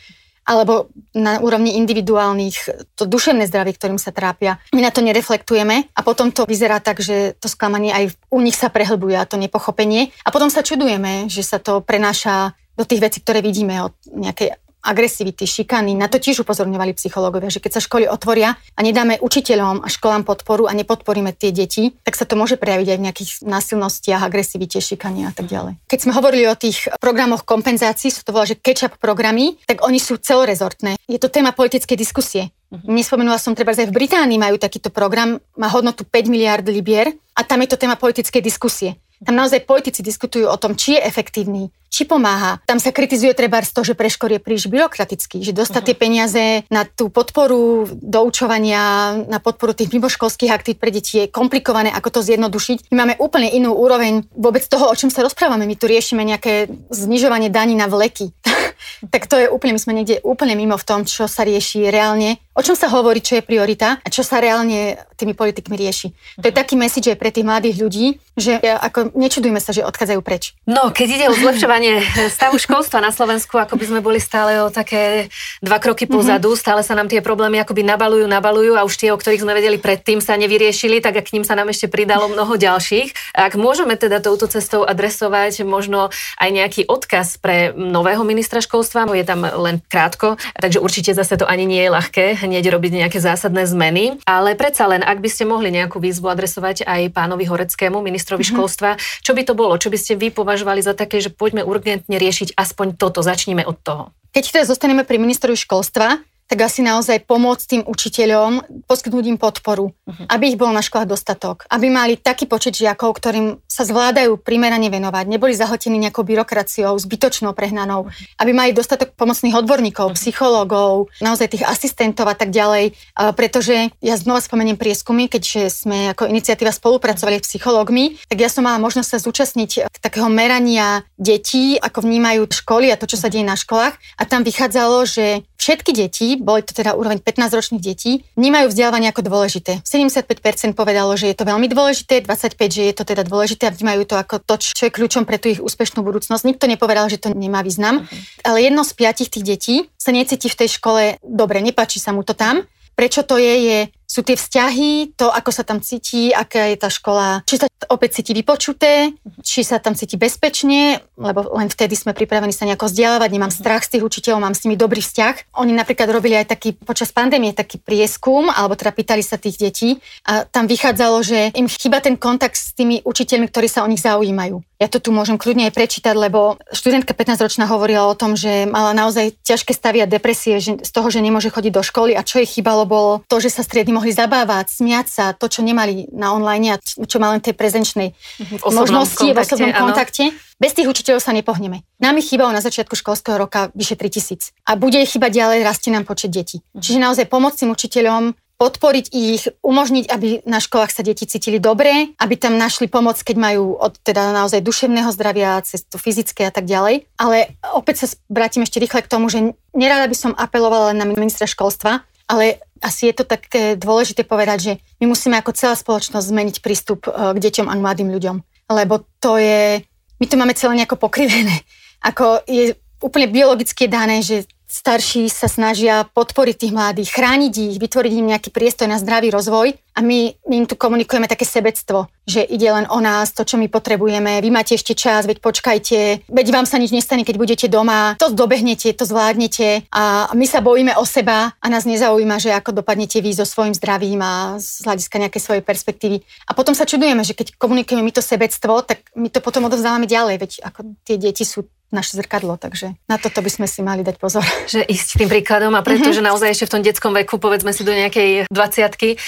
alebo 0.46 0.88
na 1.10 1.42
úrovni 1.42 1.74
individuálnych, 1.74 2.86
to 2.94 3.04
duševné 3.04 3.50
zdravie, 3.50 3.74
ktorým 3.74 3.98
sa 3.98 4.14
trápia. 4.14 4.62
My 4.70 4.86
na 4.86 4.94
to 4.94 5.02
nereflektujeme 5.02 5.90
a 5.90 6.00
potom 6.06 6.30
to 6.30 6.46
vyzerá 6.46 6.78
tak, 6.78 7.02
že 7.02 7.34
to 7.42 7.50
sklamanie 7.50 7.90
aj 7.90 8.14
u 8.30 8.38
nich 8.38 8.54
sa 8.54 8.70
prehlbuje 8.70 9.18
a 9.18 9.26
to 9.26 9.36
nepochopenie. 9.36 10.14
A 10.22 10.30
potom 10.30 10.46
sa 10.46 10.62
čudujeme, 10.62 11.26
že 11.26 11.42
sa 11.42 11.58
to 11.58 11.82
prenáša 11.82 12.54
do 12.78 12.86
tých 12.86 13.02
vecí, 13.02 13.18
ktoré 13.24 13.42
vidíme 13.42 13.90
od 13.90 13.94
nejakej 14.06 14.54
agresivity, 14.86 15.42
šikany. 15.42 15.98
Na 15.98 16.06
to 16.06 16.22
tiež 16.22 16.46
upozorňovali 16.46 16.94
psychológovia, 16.94 17.50
že 17.50 17.58
keď 17.58 17.78
sa 17.78 17.84
školy 17.84 18.06
otvoria 18.06 18.54
a 18.78 18.80
nedáme 18.86 19.18
učiteľom 19.18 19.82
a 19.82 19.88
školám 19.90 20.22
podporu 20.22 20.70
a 20.70 20.72
nepodporíme 20.72 21.34
tie 21.34 21.50
deti, 21.50 21.90
tak 22.06 22.14
sa 22.14 22.22
to 22.22 22.38
môže 22.38 22.54
prejaviť 22.56 22.88
aj 22.94 22.98
v 22.98 23.04
nejakých 23.10 23.30
násilnostiach, 23.42 24.22
agresivite, 24.22 24.78
šikanie 24.78 25.26
a 25.26 25.34
tak 25.34 25.50
ďalej. 25.50 25.82
Keď 25.90 25.98
sme 25.98 26.14
hovorili 26.14 26.46
o 26.46 26.54
tých 26.54 26.86
programoch 27.02 27.42
kompenzácií, 27.42 28.14
sú 28.14 28.22
to 28.22 28.30
volá, 28.30 28.46
že 28.46 28.54
catch-up 28.54 28.96
programy, 29.02 29.58
tak 29.66 29.82
oni 29.82 29.98
sú 29.98 30.22
celorezortné. 30.22 30.96
Je 31.10 31.18
to 31.18 31.26
téma 31.26 31.50
politickej 31.50 31.98
diskusie. 31.98 32.54
Uh-huh. 32.66 32.82
Nespomenula 32.90 33.38
som 33.38 33.54
treba, 33.54 33.74
že 33.74 33.86
aj 33.86 33.90
v 33.90 33.98
Británii 34.02 34.38
majú 34.42 34.58
takýto 34.58 34.90
program, 34.90 35.38
má 35.54 35.70
hodnotu 35.70 36.02
5 36.02 36.26
miliard 36.30 36.66
libier 36.66 37.14
a 37.38 37.46
tam 37.46 37.62
je 37.62 37.70
to 37.70 37.78
téma 37.78 37.94
politickej 37.94 38.42
diskusie. 38.42 38.98
Tam 39.24 39.32
naozaj 39.32 39.64
politici 39.64 40.04
diskutujú 40.04 40.44
o 40.50 40.60
tom, 40.60 40.76
či 40.76 41.00
je 41.00 41.06
efektívny, 41.08 41.72
či 41.88 42.04
pomáha. 42.04 42.60
Tam 42.68 42.76
sa 42.76 42.92
kritizuje 42.92 43.32
treba 43.32 43.64
z 43.64 43.72
toho, 43.72 43.84
že 43.88 43.96
preškor 43.96 44.28
je 44.28 44.40
príliš 44.42 44.68
byrokratický, 44.68 45.40
že 45.40 45.56
dostať 45.56 45.80
uh-huh. 45.80 45.88
tie 45.88 45.96
peniaze 45.96 46.44
na 46.68 46.84
tú 46.84 47.08
podporu 47.08 47.88
doučovania, 47.88 49.16
na 49.24 49.40
podporu 49.40 49.72
tých 49.72 49.88
mimoškolských 49.96 50.52
aktivít 50.52 50.82
pre 50.82 50.92
deti 50.92 51.24
je 51.24 51.32
komplikované, 51.32 51.88
ako 51.88 52.20
to 52.20 52.26
zjednodušiť. 52.26 52.92
My 52.92 53.06
máme 53.06 53.14
úplne 53.16 53.48
inú 53.48 53.72
úroveň 53.72 54.28
vôbec 54.36 54.60
toho, 54.68 54.92
o 54.92 54.98
čom 54.98 55.08
sa 55.08 55.24
rozprávame. 55.24 55.64
My 55.64 55.80
tu 55.80 55.88
riešime 55.88 56.20
nejaké 56.20 56.68
znižovanie 56.92 57.48
daní 57.48 57.72
na 57.72 57.88
vleky. 57.88 58.36
tak 59.12 59.24
to 59.30 59.40
je 59.40 59.48
úplne, 59.48 59.72
my 59.72 59.80
sme 59.80 59.96
niekde 59.96 60.20
úplne 60.20 60.52
mimo 60.52 60.76
v 60.76 60.84
tom, 60.84 61.08
čo 61.08 61.24
sa 61.24 61.48
rieši 61.48 61.88
reálne 61.88 62.36
o 62.56 62.64
čom 62.64 62.72
sa 62.72 62.88
hovorí, 62.88 63.20
čo 63.20 63.36
je 63.36 63.44
priorita 63.44 64.00
a 64.00 64.08
čo 64.08 64.24
sa 64.24 64.40
reálne 64.40 64.96
tými 65.20 65.36
politikmi 65.36 65.76
rieši. 65.76 66.08
To 66.40 66.46
je 66.48 66.54
mhm. 66.56 66.60
taký 66.60 66.74
message 66.80 67.12
aj 67.12 67.20
pre 67.20 67.28
tých 67.28 67.44
mladých 67.44 67.76
ľudí, 67.76 68.06
že 68.36 68.56
ako 68.60 69.12
nečudujme 69.12 69.60
sa, 69.60 69.76
že 69.76 69.84
odchádzajú 69.84 70.20
preč. 70.24 70.56
No, 70.64 70.92
keď 70.92 71.08
ide 71.08 71.26
o 71.28 71.34
zlepšovanie 71.36 72.00
stavu 72.36 72.56
školstva 72.56 73.04
na 73.04 73.12
Slovensku, 73.12 73.56
ako 73.60 73.76
by 73.76 73.84
sme 73.84 74.00
boli 74.00 74.20
stále 74.20 74.60
o 74.64 74.72
také 74.72 75.28
dva 75.60 75.76
kroky 75.76 76.08
mhm. 76.08 76.12
pozadu, 76.16 76.48
mm-hmm. 76.52 76.64
stále 76.64 76.80
sa 76.80 76.96
nám 76.96 77.12
tie 77.12 77.20
problémy 77.20 77.60
akoby 77.60 77.84
nabalujú, 77.84 78.24
nabalujú 78.24 78.72
a 78.76 78.84
už 78.88 78.96
tie, 78.96 79.12
o 79.12 79.20
ktorých 79.20 79.44
sme 79.44 79.52
vedeli 79.52 79.76
predtým, 79.76 80.24
sa 80.24 80.36
nevyriešili, 80.40 81.04
tak 81.04 81.20
a 81.20 81.22
k 81.22 81.36
ním 81.36 81.44
sa 81.44 81.52
nám 81.52 81.68
ešte 81.68 81.92
pridalo 81.92 82.32
mnoho 82.32 82.56
ďalších. 82.56 83.36
Ak 83.36 83.56
môžeme 83.56 84.00
teda 84.00 84.24
touto 84.24 84.48
cestou 84.48 84.84
adresovať 84.84 85.60
možno 85.64 86.08
aj 86.40 86.48
nejaký 86.48 86.82
odkaz 86.88 87.36
pre 87.36 87.76
nového 87.76 88.24
ministra 88.24 88.64
školstva, 88.64 89.08
je 89.16 89.24
tam 89.24 89.44
len 89.44 89.80
krátko, 89.88 90.36
takže 90.60 90.78
určite 90.80 91.16
zase 91.16 91.40
to 91.40 91.48
ani 91.48 91.64
nie 91.64 91.82
je 91.84 91.90
ľahké 91.90 92.24
hneď 92.46 92.70
robiť 92.72 92.92
nejaké 93.04 93.18
zásadné 93.18 93.66
zmeny, 93.66 94.22
ale 94.24 94.54
predsa 94.54 94.86
len, 94.86 95.02
ak 95.02 95.18
by 95.18 95.28
ste 95.28 95.44
mohli 95.44 95.74
nejakú 95.74 95.98
výzvu 95.98 96.30
adresovať 96.30 96.86
aj 96.86 97.12
pánovi 97.12 97.44
Horeckému, 97.44 97.98
ministrovi 98.00 98.46
mm-hmm. 98.46 98.56
školstva, 98.56 98.90
čo 98.96 99.34
by 99.34 99.42
to 99.42 99.52
bolo? 99.58 99.74
Čo 99.76 99.90
by 99.90 99.98
ste 99.98 100.14
vy 100.14 100.30
považovali 100.30 100.80
za 100.80 100.94
také, 100.94 101.18
že 101.18 101.34
poďme 101.34 101.66
urgentne 101.66 102.16
riešiť 102.16 102.54
aspoň 102.54 102.96
toto, 102.96 103.20
začníme 103.20 103.66
od 103.66 103.76
toho? 103.82 104.04
Keď 104.32 104.44
teda 104.52 104.64
zostaneme 104.68 105.02
pri 105.02 105.16
ministrovi 105.16 105.56
školstva, 105.56 106.20
tak 106.46 106.58
asi 106.62 106.80
naozaj 106.82 107.26
pomôcť 107.26 107.64
tým 107.66 107.82
učiteľom, 107.82 108.86
poskytnúť 108.86 109.24
im 109.26 109.38
podporu, 109.38 109.90
uh-huh. 109.92 110.26
aby 110.30 110.54
ich 110.54 110.58
bolo 110.58 110.70
na 110.70 110.82
školách 110.82 111.10
dostatok, 111.10 111.66
aby 111.66 111.90
mali 111.90 112.14
taký 112.14 112.46
počet 112.46 112.78
žiakov, 112.78 113.18
ktorým 113.18 113.58
sa 113.66 113.82
zvládajú 113.82 114.38
primerane 114.38 114.86
venovať, 114.86 115.26
neboli 115.26 115.58
zahltení 115.58 115.98
nejakou 115.98 116.22
byrokraciou, 116.22 116.94
zbytočnou 116.96 117.50
prehnanou, 117.52 118.08
uh-huh. 118.08 118.42
aby 118.42 118.50
mali 118.54 118.70
dostatok 118.70 119.18
pomocných 119.18 119.58
odborníkov, 119.58 120.14
uh-huh. 120.14 120.18
psychológov, 120.18 121.10
naozaj 121.18 121.50
tých 121.50 121.66
asistentov 121.66 122.30
a 122.30 122.38
tak 122.38 122.54
ďalej, 122.54 122.94
pretože 123.34 123.90
ja 123.98 124.14
znova 124.14 124.38
spomeniem 124.38 124.78
prieskumy, 124.78 125.26
keďže 125.26 125.82
sme 125.82 126.14
ako 126.14 126.30
iniciatíva 126.30 126.70
spolupracovali 126.70 127.42
s 127.42 127.50
psychológmi, 127.50 128.22
tak 128.30 128.38
ja 128.38 128.46
som 128.46 128.62
mala 128.62 128.78
možnosť 128.78 129.08
sa 129.10 129.18
zúčastniť 129.18 129.90
takého 129.98 130.30
merania 130.30 131.02
detí, 131.18 131.74
ako 131.80 132.06
vnímajú 132.06 132.46
školy 132.46 132.94
a 132.94 133.00
to, 133.00 133.10
čo 133.10 133.18
sa 133.18 133.26
deje 133.26 133.42
na 133.42 133.58
školách 133.58 133.98
a 134.16 134.22
tam 134.28 134.46
vychádzalo, 134.46 135.02
že 135.08 135.42
všetky 135.56 135.90
deti 135.96 136.35
boli 136.40 136.62
to 136.62 136.72
teda 136.72 136.94
úroveň 136.96 137.20
15-ročných 137.20 137.82
detí, 137.82 138.24
vnímajú 138.38 138.72
vzdelávanie 138.72 139.12
ako 139.12 139.26
dôležité. 139.26 139.82
75% 139.82 140.76
povedalo, 140.76 141.14
že 141.16 141.30
je 141.32 141.36
to 141.36 141.44
veľmi 141.44 141.68
dôležité, 141.70 142.24
25% 142.24 142.76
že 142.76 142.82
je 142.92 142.94
to 142.94 143.04
teda 143.08 143.22
dôležité 143.24 143.68
a 143.68 143.74
vnímajú 143.74 144.04
to 144.04 144.16
ako 144.18 144.36
to, 144.42 144.54
čo 144.60 144.82
je 144.88 144.92
kľúčom 144.92 145.24
pre 145.24 145.40
tú 145.40 145.48
ich 145.48 145.62
úspešnú 145.62 146.04
budúcnosť. 146.04 146.44
Nikto 146.44 146.68
nepovedal, 146.68 147.08
že 147.08 147.22
to 147.22 147.32
nemá 147.32 147.64
význam, 147.64 148.04
uh-huh. 148.04 148.44
ale 148.44 148.68
jedno 148.68 148.84
z 148.84 148.92
piatich 148.92 149.32
tých 149.32 149.44
detí 149.44 149.76
sa 149.96 150.12
necíti 150.12 150.52
v 150.52 150.58
tej 150.64 150.68
škole 150.76 151.02
dobre, 151.24 151.64
nepáči 151.64 151.98
sa 151.98 152.12
mu 152.12 152.26
to 152.26 152.36
tam. 152.36 152.66
Prečo 152.96 153.28
to 153.28 153.36
je, 153.36 153.54
je 153.60 153.78
sú 154.06 154.22
tie 154.22 154.38
vzťahy, 154.38 155.18
to, 155.18 155.28
ako 155.28 155.50
sa 155.50 155.66
tam 155.66 155.82
cíti, 155.82 156.30
aká 156.30 156.70
je 156.70 156.76
tá 156.78 156.88
škola, 156.88 157.42
či 157.42 157.58
sa 157.58 157.66
opäť 157.90 158.22
cíti 158.22 158.32
vypočuté, 158.32 159.12
či 159.42 159.66
sa 159.66 159.82
tam 159.82 159.98
cíti 159.98 160.14
bezpečne, 160.14 161.02
lebo 161.18 161.50
len 161.58 161.66
vtedy 161.68 161.98
sme 161.98 162.14
pripravení 162.14 162.54
sa 162.54 162.64
nejako 162.64 162.88
vzdelávať, 162.88 163.30
nemám 163.34 163.52
mhm. 163.52 163.58
strach 163.58 163.82
z 163.84 163.98
tých 163.98 164.06
učiteľov, 164.06 164.46
mám 164.46 164.56
s 164.56 164.62
nimi 164.64 164.78
dobrý 164.78 165.02
vzťah. 165.02 165.58
Oni 165.58 165.74
napríklad 165.74 166.08
robili 166.08 166.38
aj 166.38 166.54
taký 166.54 166.78
počas 166.78 167.10
pandémie 167.10 167.50
taký 167.50 167.82
prieskum, 167.82 168.48
alebo 168.48 168.78
teda 168.78 168.94
pýtali 168.94 169.20
sa 169.26 169.36
tých 169.36 169.58
detí 169.58 169.90
a 170.22 170.46
tam 170.46 170.70
vychádzalo, 170.70 171.18
že 171.26 171.38
im 171.58 171.66
chýba 171.66 171.98
ten 171.98 172.14
kontakt 172.14 172.54
s 172.54 172.72
tými 172.72 173.02
učiteľmi, 173.02 173.50
ktorí 173.50 173.66
sa 173.66 173.82
o 173.82 173.90
nich 173.90 174.00
zaujímajú. 174.00 174.62
Ja 174.76 174.92
to 174.92 175.00
tu 175.00 175.08
môžem 175.08 175.40
kľudne 175.40 175.72
aj 175.72 175.72
prečítať, 175.72 176.12
lebo 176.12 176.60
študentka 176.68 177.16
15-ročná 177.16 177.64
hovorila 177.64 178.12
o 178.12 178.18
tom, 178.18 178.36
že 178.36 178.68
mala 178.68 178.92
naozaj 178.92 179.40
ťažké 179.40 179.72
stavia 179.72 180.04
depresie 180.04 180.60
že, 180.60 180.84
z 180.84 180.90
toho, 180.92 181.08
že 181.08 181.24
nemôže 181.24 181.48
chodiť 181.48 181.72
do 181.72 181.80
školy 181.80 182.12
a 182.12 182.20
čo 182.20 182.44
jej 182.44 182.60
chýbalo 182.60 182.84
bolo 182.84 183.24
to, 183.24 183.40
že 183.40 183.48
sa 183.48 183.64
striedny 183.64 183.95
mohli 183.96 184.12
zabávať, 184.12 184.68
smiať 184.68 185.06
sa, 185.08 185.24
to, 185.32 185.48
čo 185.48 185.64
nemali 185.64 186.12
na 186.12 186.36
online 186.36 186.76
a 186.76 186.80
čo 186.80 187.16
má 187.16 187.32
len 187.32 187.40
tej 187.40 187.56
prezenčnej 187.56 188.12
v 188.12 188.60
možnosti 188.68 189.16
kontakte, 189.16 189.32
v 189.32 189.40
osobnom 189.40 189.72
áno. 189.72 189.80
kontakte. 189.88 190.24
Bez 190.60 190.72
tých 190.76 190.88
učiteľov 190.88 191.24
sa 191.24 191.32
nepohneme. 191.32 191.84
Nám 191.96 192.20
ich 192.20 192.28
chýbalo 192.28 192.52
na 192.52 192.60
začiatku 192.60 192.92
školského 192.92 193.40
roka 193.40 193.72
vyše 193.72 193.96
3000 193.96 194.52
a 194.68 194.76
bude 194.76 195.00
ich 195.00 195.12
chýbať 195.16 195.32
ďalej, 195.32 195.58
rastie 195.64 195.88
nám 195.88 196.04
počet 196.04 196.28
detí. 196.28 196.60
Mhm. 196.76 196.84
Čiže 196.84 196.98
naozaj 197.00 197.24
pomôcť 197.32 197.64
tým 197.64 197.72
učiteľom 197.72 198.22
podporiť 198.56 199.12
ich, 199.12 199.44
umožniť, 199.60 200.08
aby 200.08 200.28
na 200.48 200.64
školách 200.64 200.88
sa 200.88 201.04
deti 201.04 201.28
cítili 201.28 201.60
dobre, 201.60 202.16
aby 202.16 202.34
tam 202.40 202.56
našli 202.56 202.88
pomoc, 202.88 203.20
keď 203.20 203.36
majú 203.36 203.76
od 203.76 204.00
teda 204.00 204.32
naozaj 204.32 204.64
duševného 204.64 205.12
zdravia, 205.12 205.60
cez 205.60 205.84
to 205.84 206.00
fyzické 206.00 206.48
a 206.48 206.52
tak 206.52 206.64
ďalej. 206.64 207.04
Ale 207.20 207.52
opäť 207.76 208.04
sa 208.04 208.16
vrátim 208.32 208.64
ešte 208.64 208.80
rýchle 208.80 209.04
k 209.04 209.12
tomu, 209.12 209.28
že 209.28 209.52
nerada 209.76 210.08
by 210.08 210.16
som 210.16 210.32
apelovala 210.32 210.96
len 210.96 210.98
na 211.04 211.06
ministra 211.06 211.44
školstva, 211.44 212.00
ale 212.26 212.64
asi 212.82 213.12
je 213.12 213.14
to 213.16 213.24
také 213.24 213.76
dôležité 213.76 214.24
povedať, 214.24 214.58
že 214.60 214.72
my 215.00 215.12
musíme 215.12 215.36
ako 215.38 215.56
celá 215.56 215.76
spoločnosť 215.76 216.26
zmeniť 216.28 216.56
prístup 216.60 217.08
e, 217.08 217.10
k 217.12 217.38
deťom 217.38 217.66
a 217.68 217.74
mladým 217.76 218.10
ľuďom. 218.12 218.36
Lebo 218.72 219.06
to 219.22 219.38
je, 219.38 219.80
my 220.18 220.26
to 220.26 220.36
máme 220.36 220.54
celé 220.58 220.82
nejako 220.82 220.98
pokrivené. 220.98 221.62
Ako 222.02 222.44
je 222.44 222.76
úplne 223.00 223.28
biologicky 223.30 223.86
dané, 223.86 224.24
že 224.24 224.48
starší 224.66 225.30
sa 225.30 225.46
snažia 225.46 226.04
podporiť 226.10 226.56
tých 226.66 226.74
mladých, 226.74 227.14
chrániť 227.14 227.54
ich, 227.54 227.76
vytvoriť 227.78 228.12
im 228.18 228.30
nejaký 228.34 228.50
priestor 228.50 228.90
na 228.90 228.98
zdravý 228.98 229.30
rozvoj 229.30 229.78
a 229.96 230.00
my, 230.04 230.36
my 230.44 230.54
im 230.60 230.66
tu 230.68 230.76
komunikujeme 230.76 231.24
také 231.24 231.48
sebectvo, 231.48 232.10
že 232.28 232.44
ide 232.44 232.68
len 232.68 232.84
o 232.90 233.00
nás, 233.00 233.32
to, 233.32 233.46
čo 233.46 233.56
my 233.56 233.70
potrebujeme, 233.70 234.42
vy 234.44 234.50
máte 234.52 234.76
ešte 234.76 234.92
čas, 234.92 235.24
veď 235.24 235.40
počkajte, 235.40 236.28
veď 236.28 236.46
vám 236.52 236.66
sa 236.68 236.76
nič 236.76 236.92
nestane, 236.92 237.24
keď 237.24 237.36
budete 237.38 237.66
doma, 237.70 238.18
to 238.20 238.28
dobehnete, 238.34 238.92
to 238.92 239.08
zvládnete 239.08 239.88
a 239.88 240.34
my 240.34 240.44
sa 240.44 240.60
bojíme 240.60 240.92
o 240.98 241.04
seba 241.08 241.54
a 241.56 241.66
nás 241.70 241.88
nezaujíma, 241.88 242.36
že 242.42 242.52
ako 242.52 242.82
dopadnete 242.82 243.22
vy 243.22 243.32
so 243.32 243.46
svojím 243.46 243.72
zdravím 243.72 244.20
a 244.20 244.58
z 244.60 244.84
hľadiska 244.84 245.16
nejakej 245.22 245.42
svojej 245.42 245.62
perspektívy. 245.62 246.16
A 246.50 246.52
potom 246.52 246.74
sa 246.74 246.84
čudujeme, 246.84 247.22
že 247.22 247.32
keď 247.32 247.56
komunikujeme 247.56 248.04
my 248.04 248.12
to 248.12 248.20
sebectvo, 248.20 248.82
tak 248.82 249.06
my 249.16 249.30
to 249.30 249.38
potom 249.40 249.64
odovzdávame 249.70 250.10
ďalej, 250.10 250.36
veď 250.42 250.52
ako 250.66 250.92
tie 251.06 251.16
deti 251.16 251.46
sú 251.46 251.64
naše 251.94 252.18
zrkadlo, 252.18 252.58
takže 252.58 252.98
na 253.06 253.14
toto 253.16 253.38
by 253.38 253.50
sme 253.50 253.66
si 253.70 253.78
mali 253.80 254.02
dať 254.02 254.18
pozor. 254.18 254.42
Že 254.72 254.82
ísť 254.82 255.22
tým 255.22 255.28
príkladom 255.30 255.72
a 255.78 255.82
preto, 255.86 256.10
mm-hmm. 256.10 256.18
že 256.18 256.26
naozaj 256.26 256.48
ešte 256.50 256.66
v 256.66 256.72
tom 256.74 256.82
detskom 256.82 257.12
veku, 257.14 257.38
povedzme 257.38 257.70
si 257.70 257.86
do 257.86 257.94
nejakej 257.94 258.50
20 258.50 259.18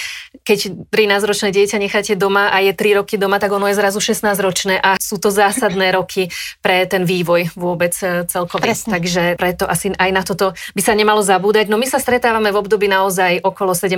keď 0.43 0.59
13-ročné 0.91 1.49
dieťa 1.55 1.77
necháte 1.79 2.13
doma 2.19 2.51
a 2.51 2.59
je 2.59 2.75
3 2.75 2.99
roky 2.99 3.15
doma, 3.15 3.39
tak 3.39 3.55
ono 3.55 3.71
je 3.71 3.79
zrazu 3.79 4.03
16-ročné 4.03 4.77
a 4.77 4.99
sú 4.99 5.17
to 5.17 5.31
zásadné 5.31 5.89
roky 5.97 6.27
pre 6.59 6.83
ten 6.85 7.07
vývoj 7.07 7.55
vôbec 7.55 7.95
e, 8.03 8.27
celkový. 8.27 8.69
Presne. 8.69 8.91
Takže 8.99 9.23
preto 9.39 9.63
asi 9.65 9.95
aj 9.95 10.09
na 10.11 10.21
toto 10.27 10.51
by 10.75 10.81
sa 10.83 10.93
nemalo 10.93 11.23
zabúdať. 11.23 11.71
No 11.71 11.79
my 11.79 11.87
sa 11.87 11.97
stretávame 12.01 12.51
v 12.51 12.59
období 12.59 12.91
naozaj 12.91 13.39
okolo 13.41 13.71
17. 13.71 13.95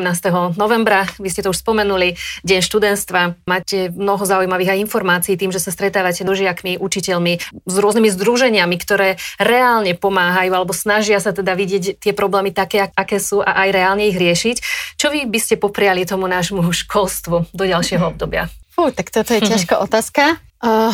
novembra, 0.55 1.09
vy 1.17 1.29
ste 1.33 1.41
to 1.41 1.49
už 1.49 1.59
spomenuli, 1.65 2.13
Deň 2.45 2.61
študentstva. 2.61 3.49
Máte 3.49 3.89
mnoho 3.91 4.21
zaujímavých 4.21 4.77
aj 4.77 4.79
informácií 4.85 5.33
tým, 5.35 5.49
že 5.49 5.59
sa 5.63 5.73
stretávate 5.73 6.21
so 6.21 6.35
žiakmi, 6.37 6.77
učiteľmi, 6.77 7.33
s 7.65 7.75
rôznymi 7.75 8.09
združeniami 8.11 8.50
združeniami, 8.51 8.75
ktoré 8.75 9.09
reálne 9.39 9.95
pomáhajú 9.95 10.51
alebo 10.51 10.75
snažia 10.75 11.23
sa 11.23 11.31
teda 11.31 11.55
vidieť 11.55 12.03
tie 12.03 12.11
problémy 12.11 12.51
také, 12.51 12.91
aké 12.91 13.23
sú 13.23 13.39
a 13.39 13.63
aj 13.63 13.69
reálne 13.71 14.11
ich 14.11 14.19
riešiť. 14.19 14.57
Čo 14.99 15.07
vy 15.15 15.23
by 15.31 15.39
ste 15.39 15.55
popriali 15.55 16.03
tomu 16.03 16.27
nášmu 16.27 16.59
školstvu 16.67 17.55
do 17.55 17.63
ďalšieho 17.63 18.03
obdobia? 18.03 18.51
Fú, 18.75 18.91
tak 18.91 19.07
toto 19.07 19.31
je 19.31 19.47
ťažká 19.55 19.79
otázka. 19.79 20.35
Uh, 20.59 20.91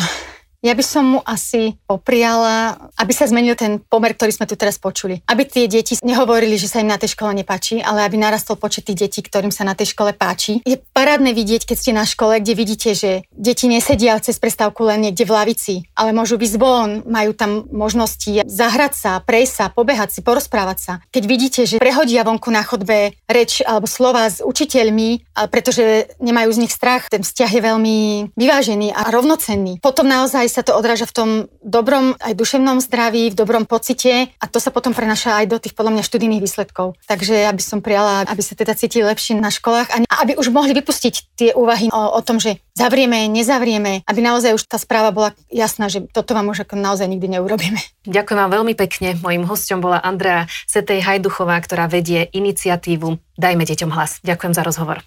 ja 0.58 0.74
by 0.74 0.84
som 0.84 1.04
mu 1.06 1.20
asi 1.22 1.78
popriala, 1.86 2.90
aby 2.98 3.12
sa 3.14 3.30
zmenil 3.30 3.54
ten 3.54 3.78
pomer, 3.78 4.14
ktorý 4.18 4.34
sme 4.34 4.46
tu 4.50 4.58
teraz 4.58 4.74
počuli. 4.82 5.22
Aby 5.30 5.46
tie 5.46 5.70
deti 5.70 5.94
nehovorili, 6.02 6.58
že 6.58 6.66
sa 6.66 6.82
im 6.82 6.90
na 6.90 6.98
tej 6.98 7.14
škole 7.14 7.30
nepáči, 7.30 7.78
ale 7.78 8.02
aby 8.02 8.18
narastol 8.18 8.58
počet 8.58 8.90
tých 8.90 9.06
detí, 9.06 9.20
ktorým 9.22 9.54
sa 9.54 9.62
na 9.62 9.78
tej 9.78 9.94
škole 9.94 10.10
páči. 10.18 10.58
Je 10.66 10.82
parádne 10.92 11.30
vidieť, 11.30 11.62
keď 11.62 11.76
ste 11.78 11.92
na 11.94 12.02
škole, 12.02 12.42
kde 12.42 12.58
vidíte, 12.58 12.90
že 12.98 13.22
deti 13.30 13.70
nesedia 13.70 14.18
cez 14.18 14.42
prestávku 14.42 14.82
len 14.82 15.06
niekde 15.06 15.22
v 15.22 15.34
lavici, 15.34 15.74
ale 15.94 16.10
môžu 16.10 16.34
byť 16.34 16.52
von, 16.58 17.06
majú 17.06 17.30
tam 17.38 17.70
možnosti 17.70 18.42
zahrať 18.50 18.92
sa, 18.98 19.12
prejsť 19.22 19.52
sa, 19.54 19.64
pobehať 19.70 20.18
si, 20.18 20.20
porozprávať 20.26 20.78
sa. 20.82 20.92
Keď 21.14 21.22
vidíte, 21.22 21.60
že 21.70 21.78
prehodia 21.78 22.26
vonku 22.26 22.50
na 22.50 22.66
chodbe 22.66 23.14
reč 23.30 23.62
alebo 23.62 23.86
slova 23.86 24.26
s 24.26 24.42
učiteľmi, 24.42 25.38
pretože 25.54 26.10
nemajú 26.18 26.50
z 26.50 26.60
nich 26.66 26.74
strach, 26.74 27.06
ten 27.06 27.22
vzťah 27.22 27.50
je 27.54 27.62
veľmi 27.62 27.96
vyvážený 28.34 28.90
a 28.90 29.06
rovnocenný. 29.14 29.78
Potom 29.78 30.10
naozaj 30.10 30.47
naozaj 30.48 30.64
sa 30.64 30.64
to 30.64 30.80
odráža 30.80 31.04
v 31.04 31.12
tom 31.12 31.30
dobrom 31.60 32.16
aj 32.24 32.32
duševnom 32.32 32.80
zdraví, 32.80 33.28
v 33.28 33.36
dobrom 33.36 33.68
pocite 33.68 34.32
a 34.32 34.44
to 34.48 34.56
sa 34.56 34.72
potom 34.72 34.96
prenaša 34.96 35.44
aj 35.44 35.46
do 35.52 35.60
tých 35.60 35.76
podľa 35.76 36.00
mňa 36.00 36.08
študijných 36.08 36.40
výsledkov. 36.40 36.96
Takže 37.04 37.44
ja 37.44 37.52
by 37.52 37.60
som 37.60 37.84
prijala, 37.84 38.24
aby 38.24 38.40
sa 38.40 38.56
teda 38.56 38.72
cítili 38.72 39.04
lepšie 39.04 39.36
na 39.36 39.52
školách 39.52 39.92
a 39.92 40.24
aby 40.24 40.40
už 40.40 40.48
mohli 40.48 40.72
vypustiť 40.72 41.14
tie 41.36 41.50
úvahy 41.52 41.92
o, 41.92 42.00
o 42.16 42.20
tom, 42.24 42.40
že 42.40 42.64
zavrieme, 42.72 43.28
nezavrieme, 43.28 44.08
aby 44.08 44.20
naozaj 44.24 44.56
už 44.56 44.64
tá 44.64 44.80
správa 44.80 45.12
bola 45.12 45.36
jasná, 45.52 45.92
že 45.92 46.00
toto 46.08 46.32
vám 46.32 46.48
už 46.48 46.64
naozaj 46.72 47.04
nikdy 47.04 47.36
neurobíme. 47.36 47.84
Ďakujem 48.08 48.38
vám 48.40 48.52
veľmi 48.56 48.72
pekne. 48.72 49.20
Mojím 49.20 49.44
hostom 49.44 49.84
bola 49.84 50.00
Andrea 50.00 50.48
Setej 50.64 51.04
Hajduchová, 51.04 51.60
ktorá 51.60 51.92
vedie 51.92 52.24
iniciatívu 52.32 53.20
Dajme 53.38 53.62
deťom 53.62 53.94
hlas. 53.94 54.18
Ďakujem 54.26 54.50
za 54.50 54.66
rozhovor. 54.66 54.98